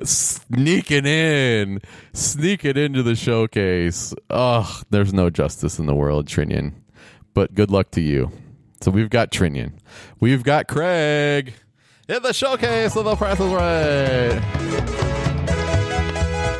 sneaking 0.03 1.05
in, 1.05 1.81
sneaking 2.13 2.77
into 2.77 3.03
the 3.03 3.15
showcase. 3.15 4.13
Oh, 4.29 4.81
there's 4.89 5.13
no 5.13 5.29
justice 5.29 5.79
in 5.79 5.85
the 5.85 5.95
world, 5.95 6.27
Trinian. 6.27 6.73
But 7.33 7.53
good 7.53 7.71
luck 7.71 7.91
to 7.91 8.01
you. 8.01 8.31
So 8.81 8.91
we've 8.91 9.09
got 9.09 9.31
Trinian. 9.31 9.73
We've 10.19 10.43
got 10.43 10.67
Craig 10.67 11.53
in 12.07 12.23
the 12.23 12.33
showcase 12.33 12.95
of 12.95 13.05
the 13.05 13.15
Price 13.15 13.39
is 13.39 13.51
Right. 13.51 14.41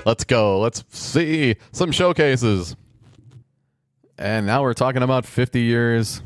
Let's 0.06 0.24
go. 0.24 0.60
Let's 0.60 0.84
see 0.90 1.56
some 1.72 1.92
showcases. 1.92 2.76
And 4.18 4.46
now 4.46 4.64
we're 4.64 4.74
talking 4.74 5.04
about 5.04 5.26
50 5.26 5.62
years. 5.62 6.22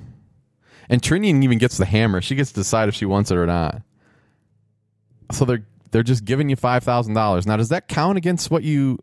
And 0.90 1.02
Trinian 1.02 1.44
even 1.44 1.58
gets 1.58 1.78
the 1.78 1.86
hammer. 1.86 2.22
She 2.22 2.36
gets 2.36 2.52
to 2.52 2.60
decide 2.62 2.90
if 2.90 2.96
she 2.96 3.06
wants 3.06 3.32
it 3.32 3.38
or 3.38 3.46
not. 3.46 3.82
So 5.32 5.46
they're 5.46 5.66
they're 5.92 6.04
just 6.04 6.26
giving 6.26 6.50
you 6.50 6.56
five 6.56 6.84
thousand 6.84 7.14
dollars. 7.14 7.46
Now, 7.46 7.58
does 7.58 7.70
that 7.70 7.88
count 7.88 8.18
against 8.18 8.50
what 8.52 8.64
you? 8.64 9.00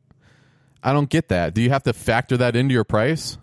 I 0.83 0.93
don't 0.93 1.09
get 1.09 1.29
that. 1.29 1.55
Do 1.55 1.63
you 1.63 1.71
have 1.71 1.83
to 1.85 1.93
factor 1.93 2.37
that 2.37 2.57
into 2.57 2.73
your 2.73 2.85
price? 2.85 3.39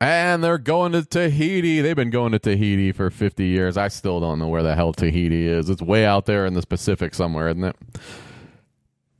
And 0.00 0.42
they're 0.42 0.56
going 0.56 0.92
to 0.92 1.04
Tahiti. 1.04 1.82
They've 1.82 1.94
been 1.94 2.10
going 2.10 2.32
to 2.32 2.38
Tahiti 2.38 2.90
for 2.92 3.10
50 3.10 3.44
years. 3.44 3.76
I 3.76 3.88
still 3.88 4.18
don't 4.18 4.38
know 4.38 4.48
where 4.48 4.62
the 4.62 4.74
hell 4.74 4.94
Tahiti 4.94 5.46
is. 5.46 5.68
It's 5.68 5.82
way 5.82 6.06
out 6.06 6.24
there 6.24 6.46
in 6.46 6.54
the 6.54 6.62
Pacific 6.62 7.14
somewhere, 7.14 7.48
isn't 7.48 7.64
it? 7.64 7.76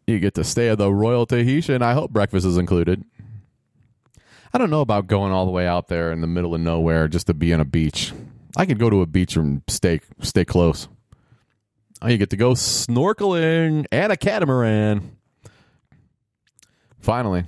You 0.06 0.18
get 0.18 0.34
to 0.34 0.44
stay 0.44 0.70
at 0.70 0.78
the 0.78 0.92
Royal 0.92 1.26
Tahitian. 1.26 1.82
I 1.82 1.92
hope 1.92 2.12
breakfast 2.12 2.46
is 2.46 2.56
included. 2.56 3.04
I 4.52 4.58
don't 4.58 4.70
know 4.70 4.80
about 4.80 5.06
going 5.06 5.32
all 5.32 5.44
the 5.44 5.52
way 5.52 5.66
out 5.66 5.88
there 5.88 6.10
in 6.10 6.22
the 6.22 6.26
middle 6.26 6.54
of 6.54 6.60
nowhere 6.60 7.08
just 7.08 7.26
to 7.28 7.34
be 7.34 7.52
on 7.52 7.60
a 7.60 7.64
beach. 7.64 8.12
I 8.56 8.66
could 8.66 8.78
go 8.78 8.90
to 8.90 9.02
a 9.02 9.06
beach 9.06 9.36
and 9.36 9.62
stay 9.68 10.00
stay 10.22 10.44
close. 10.44 10.88
Oh, 12.02 12.08
you 12.08 12.16
get 12.16 12.30
to 12.30 12.36
go 12.36 12.52
snorkeling 12.52 13.86
and 13.92 14.10
a 14.10 14.16
catamaran. 14.16 15.16
Finally. 16.98 17.44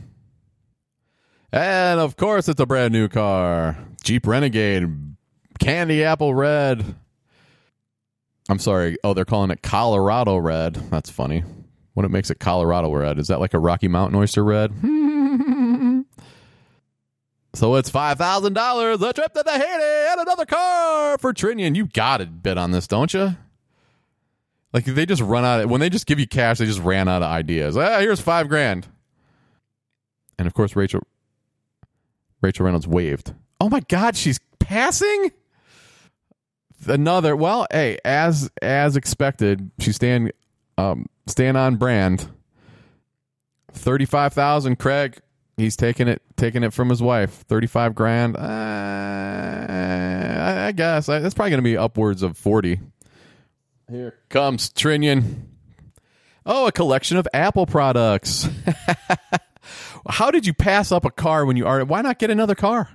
And 1.53 2.01
of 2.01 2.17
course, 2.17 2.49
it's 2.49 2.61
a 2.61 2.67
brand 2.67 2.93
new 2.93 3.09
car 3.09 3.77
Jeep 4.03 4.27
Renegade, 4.27 4.89
candy 5.59 6.03
apple 6.03 6.35
red. 6.35 6.95
I'm 8.49 8.59
sorry. 8.59 8.97
Oh, 9.05 9.15
they're 9.15 9.25
calling 9.25 9.51
it 9.51 9.63
Colorado 9.63 10.37
red. 10.37 10.75
That's 10.75 11.11
funny. 11.11 11.45
What 11.95 12.05
it 12.07 12.11
makes 12.11 12.31
it 12.31 12.41
Colorado 12.41 12.93
red? 12.93 13.19
Is 13.19 13.29
that 13.29 13.39
like 13.39 13.55
a 13.55 13.59
Rocky 13.59 13.87
Mountain 13.87 14.19
oyster 14.19 14.43
red? 14.43 14.73
so 17.55 17.77
it's 17.77 17.91
five 17.91 18.19
thousand 18.19 18.55
dollars, 18.55 19.03
a 19.03 19.13
trip 19.13 19.33
to 19.35 19.43
Tahiti, 19.43 20.11
and 20.11 20.21
another 20.21 20.47
car 20.47 21.19
for 21.19 21.33
Trinian. 21.35 21.77
You 21.77 21.87
got 21.87 22.17
to 22.19 22.27
bid 22.27 22.57
on 22.57 22.71
this, 22.71 22.87
don't 22.89 23.13
you? 23.13 23.37
Like 24.73 24.87
they 24.87 25.05
just 25.05 25.21
run 25.21 25.45
out 25.45 25.61
of, 25.61 25.71
when 25.71 25.83
they 25.83 25.91
just 25.91 26.07
give 26.07 26.19
you 26.19 26.27
cash, 26.27 26.59
they 26.59 26.65
just 26.65 26.81
ran 26.81 27.07
out 27.09 27.23
of 27.23 27.29
ideas. 27.29 27.77
Ah, 27.77 28.01
here's 28.01 28.23
five 28.23 28.49
grand. 28.49 28.89
And 30.39 30.47
of 30.47 30.55
course, 30.55 30.75
Rachel 30.75 31.03
Rachel 32.43 32.67
Reynolds 32.67 32.87
waved. 32.87 33.33
Oh 33.61 33.69
my 33.69 33.81
God, 33.89 34.17
she's 34.17 34.41
passing. 34.59 35.31
Another 36.87 37.37
well, 37.37 37.67
hey, 37.71 37.99
as 38.05 38.51
as 38.61 38.97
expected, 38.97 39.71
she's 39.79 39.97
staying 39.97 40.33
um 40.77 41.07
staying 41.27 41.55
on 41.57 41.77
brand. 41.77 42.29
Thirty 43.73 44.05
five 44.05 44.33
thousand, 44.33 44.81
Craig. 44.81 45.21
He's 45.57 45.77
taking 45.77 46.09
it 46.09 46.21
taking 46.37 46.65
it 46.65 46.73
from 46.73 46.89
his 46.89 47.01
wife. 47.01 47.31
Thirty 47.31 47.69
five 47.69 47.95
grand. 47.95 48.37
Uh, 48.37 48.41
I, 50.41 50.67
I 50.67 50.73
guess 50.73 51.09
I, 51.09 51.21
that's 51.21 51.35
probably 51.35 51.51
going 51.51 51.59
to 51.59 51.63
be 51.63 51.77
upwards 51.77 52.23
of 52.23 52.37
forty. 52.37 52.81
Here 53.89 54.15
comes 54.29 54.71
Trinian. 54.71 55.43
Oh, 56.45 56.67
a 56.67 56.73
collection 56.73 57.17
of 57.17 57.29
Apple 57.33 57.67
products. 57.67 58.49
How 60.09 60.31
did 60.31 60.47
you 60.47 60.55
pass 60.55 60.91
up 60.93 61.05
a 61.05 61.11
car 61.11 61.47
when 61.47 61.57
you 61.57 61.67
are? 61.67 61.85
Why 61.85 62.03
not 62.03 62.19
get 62.19 62.31
another 62.31 62.55
car? 62.55 62.89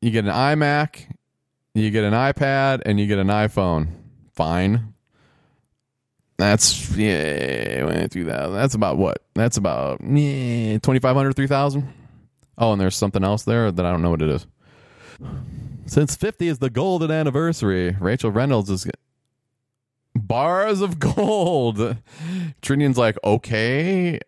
You 0.00 0.10
get 0.10 0.24
an 0.24 0.32
iMac, 0.32 1.14
you 1.74 1.90
get 1.90 2.04
an 2.04 2.12
iPad, 2.12 2.82
and 2.84 2.98
you 2.98 3.06
get 3.06 3.18
an 3.18 3.28
iPhone. 3.28 3.88
Fine. 4.34 4.94
That's 6.38 6.96
yeah, 6.96 8.08
two 8.08 8.26
thousand. 8.26 8.54
That's 8.54 8.74
about 8.74 8.96
what? 8.96 9.22
That's 9.34 9.56
about 9.56 10.00
yeah, 10.00 10.78
2,500, 10.78 11.36
3,000. 11.36 11.92
Oh, 12.58 12.72
and 12.72 12.80
there's 12.80 12.96
something 12.96 13.22
else 13.22 13.44
there 13.44 13.70
that 13.70 13.86
I 13.86 13.90
don't 13.90 14.02
know 14.02 14.10
what 14.10 14.22
it 14.22 14.28
is. 14.28 14.46
Since 15.86 16.16
50 16.16 16.48
is 16.48 16.58
the 16.58 16.70
golden 16.70 17.10
anniversary, 17.10 17.96
Rachel 18.00 18.30
Reynolds 18.30 18.70
is 18.70 18.86
bars 20.14 20.80
of 20.80 20.98
gold. 20.98 21.96
Trinian's 22.60 22.98
like, 22.98 23.16
okay, 23.24 24.18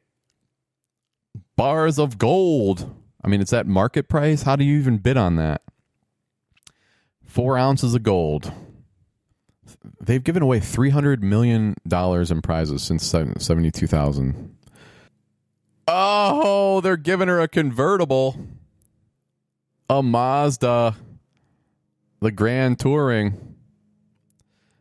bars 1.57 1.99
of 1.99 2.19
gold. 2.19 2.95
I 3.23 3.29
mean, 3.29 3.41
it's 3.41 3.53
at 3.53 3.67
market 3.67 4.09
price. 4.09 4.43
How 4.43 4.57
do 4.57 4.65
you 4.65 4.79
even 4.79 4.99
bid 4.99 5.17
on 5.17 5.37
that? 5.37 5.63
Four 7.25 7.59
ounces 7.59 7.95
of 7.95 8.03
gold. 8.03 8.53
They've 10.01 10.23
given 10.23 10.43
away 10.43 10.61
three 10.61 10.91
hundred 10.91 11.23
million 11.23 11.75
dollars 11.89 12.31
in 12.31 12.43
prizes 12.43 12.83
since 12.83 13.05
seventy 13.05 13.71
two 13.71 13.87
thousand. 13.87 14.57
Oh, 15.89 16.81
they're 16.81 16.97
giving 16.97 17.29
her 17.29 17.41
a 17.41 17.49
convertible, 17.49 18.39
a 19.89 20.03
Mazda, 20.03 20.95
the 22.21 22.31
Grand 22.31 22.79
Touring. 22.79 23.57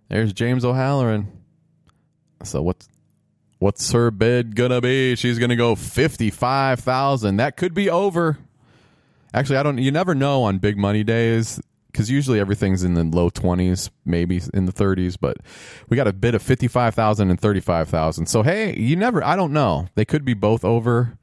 There's 0.09 0.31
James 0.31 0.63
O'Halloran. 0.63 1.27
So 2.43 2.61
what's 2.61 2.87
what's 3.63 3.93
her 3.93 4.11
bid 4.11 4.57
gonna 4.57 4.81
be? 4.81 5.15
She's 5.15 5.39
gonna 5.39 5.55
go 5.55 5.73
fifty 5.73 6.29
five 6.29 6.81
thousand. 6.81 7.37
That 7.37 7.55
could 7.55 7.73
be 7.73 7.89
over. 7.89 8.37
Actually, 9.33 9.57
I 9.57 9.63
don't. 9.63 9.77
You 9.77 9.89
never 9.89 10.13
know 10.13 10.43
on 10.43 10.57
big 10.57 10.77
money 10.77 11.03
days 11.03 11.61
because 11.87 12.11
usually 12.11 12.41
everything's 12.41 12.83
in 12.83 12.93
the 12.93 13.05
low 13.05 13.29
twenties, 13.29 13.89
maybe 14.05 14.41
in 14.53 14.65
the 14.65 14.73
thirties. 14.73 15.15
But 15.15 15.37
we 15.87 15.95
got 15.95 16.07
a 16.07 16.13
bid 16.13 16.35
of 16.35 16.41
fifty 16.41 16.67
five 16.67 16.93
thousand 16.93 17.29
and 17.29 17.39
thirty 17.39 17.61
five 17.61 17.87
thousand. 17.87 18.25
So 18.25 18.43
hey, 18.43 18.77
you 18.77 18.97
never. 18.97 19.23
I 19.23 19.37
don't 19.37 19.53
know. 19.53 19.87
They 19.95 20.03
could 20.03 20.25
be 20.25 20.33
both 20.33 20.65
over. 20.65 21.17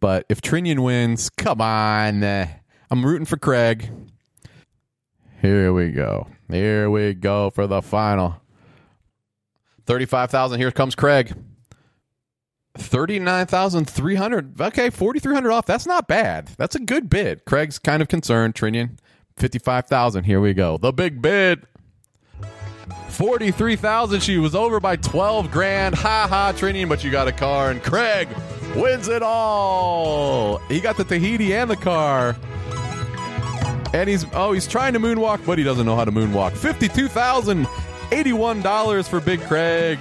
But 0.00 0.26
if 0.28 0.42
Trinian 0.42 0.80
wins, 0.80 1.30
come 1.30 1.62
on. 1.62 2.22
Eh. 2.22 2.48
I'm 2.90 3.04
rooting 3.04 3.26
for 3.26 3.38
Craig. 3.38 3.90
Here 5.40 5.72
we 5.72 5.90
go. 5.92 6.28
Here 6.50 6.90
we 6.90 7.14
go 7.14 7.48
for 7.48 7.66
the 7.66 7.80
final. 7.80 8.40
35,000. 9.90 10.60
Here 10.60 10.70
comes 10.70 10.94
Craig. 10.94 11.34
39,300. 12.78 14.60
Okay, 14.60 14.88
4,300 14.88 15.50
off. 15.50 15.66
That's 15.66 15.84
not 15.84 16.06
bad. 16.06 16.46
That's 16.56 16.76
a 16.76 16.78
good 16.78 17.10
bid. 17.10 17.44
Craig's 17.44 17.80
kind 17.80 18.00
of 18.00 18.06
concerned. 18.06 18.54
Trinian, 18.54 18.98
55,000. 19.38 20.22
Here 20.22 20.40
we 20.40 20.54
go. 20.54 20.78
The 20.78 20.92
big 20.92 21.20
bid. 21.20 21.66
43,000. 23.08 24.20
She 24.20 24.38
was 24.38 24.54
over 24.54 24.78
by 24.78 24.94
12 24.94 25.50
grand. 25.50 25.96
Ha 25.96 26.28
ha, 26.30 26.52
Trinian, 26.54 26.88
but 26.88 27.02
you 27.02 27.10
got 27.10 27.26
a 27.26 27.32
car. 27.32 27.72
And 27.72 27.82
Craig 27.82 28.28
wins 28.76 29.08
it 29.08 29.24
all. 29.24 30.58
He 30.68 30.78
got 30.78 30.98
the 30.98 31.04
Tahiti 31.04 31.52
and 31.52 31.68
the 31.68 31.74
car. 31.74 32.36
And 33.92 34.08
he's 34.08 34.24
oh, 34.34 34.52
he's 34.52 34.68
trying 34.68 34.92
to 34.92 35.00
moonwalk, 35.00 35.44
but 35.44 35.58
he 35.58 35.64
doesn't 35.64 35.84
know 35.84 35.96
how 35.96 36.04
to 36.04 36.12
moonwalk. 36.12 36.56
Fifty-two 36.56 37.08
thousand 37.08 37.66
eighty-one 38.12 38.62
dollars 38.62 39.08
for 39.08 39.20
Big 39.20 39.40
Craig, 39.42 39.98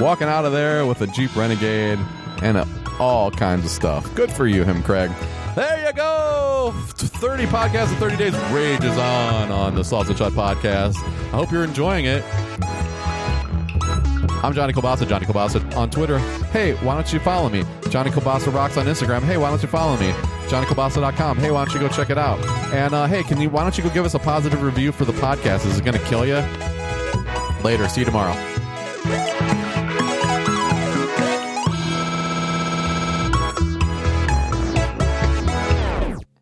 walking 0.00 0.28
out 0.28 0.44
of 0.44 0.52
there 0.52 0.86
with 0.86 1.00
a 1.02 1.06
Jeep 1.08 1.34
Renegade 1.36 1.98
and 2.42 2.56
a, 2.58 2.68
all 2.98 3.30
kinds 3.30 3.64
of 3.64 3.70
stuff. 3.70 4.12
Good 4.14 4.30
for 4.30 4.46
you, 4.46 4.64
him, 4.64 4.82
Craig. 4.82 5.10
There 5.54 5.86
you 5.86 5.92
go. 5.92 6.72
30 6.96 7.44
podcasts 7.46 7.92
in 7.92 7.98
30 7.98 8.16
days 8.16 8.36
rages 8.52 8.96
on 8.98 9.52
on 9.52 9.74
the 9.74 9.82
Salsa 9.82 10.16
Shot 10.16 10.32
podcast. 10.32 10.96
I 10.96 11.36
hope 11.36 11.52
you're 11.52 11.64
enjoying 11.64 12.06
it. 12.06 12.24
I'm 14.42 14.52
Johnny 14.52 14.72
Kielbasa, 14.72 15.08
Johnny 15.08 15.24
Kielbasa 15.24 15.76
on 15.76 15.90
Twitter. 15.90 16.18
Hey, 16.50 16.74
why 16.84 16.94
don't 16.94 17.10
you 17.12 17.20
follow 17.20 17.48
me? 17.48 17.64
Johnny 17.88 18.10
Kielbasa 18.10 18.52
Rocks 18.52 18.76
on 18.76 18.86
Instagram. 18.86 19.22
Hey, 19.22 19.36
why 19.36 19.48
don't 19.48 19.62
you 19.62 19.68
follow 19.68 19.96
me? 19.96 20.10
JohnnyKielbasa.com. 20.48 21.38
Hey, 21.38 21.50
why 21.50 21.64
don't 21.64 21.72
you 21.72 21.80
go 21.80 21.88
check 21.88 22.10
it 22.10 22.18
out? 22.18 22.38
And 22.74 22.92
uh, 22.94 23.06
hey, 23.06 23.22
can 23.22 23.40
you? 23.40 23.48
Why 23.48 23.62
don't 23.62 23.76
you 23.78 23.82
go 23.84 23.90
give 23.90 24.04
us 24.04 24.14
a 24.14 24.18
positive 24.18 24.62
review 24.62 24.92
for 24.92 25.04
the 25.04 25.12
podcast? 25.12 25.64
Is 25.66 25.78
it 25.78 25.84
going 25.84 25.98
to 25.98 26.04
kill 26.04 26.26
you? 26.26 26.42
Later. 27.64 27.88
See 27.88 28.02
you 28.02 28.04
tomorrow. 28.04 28.34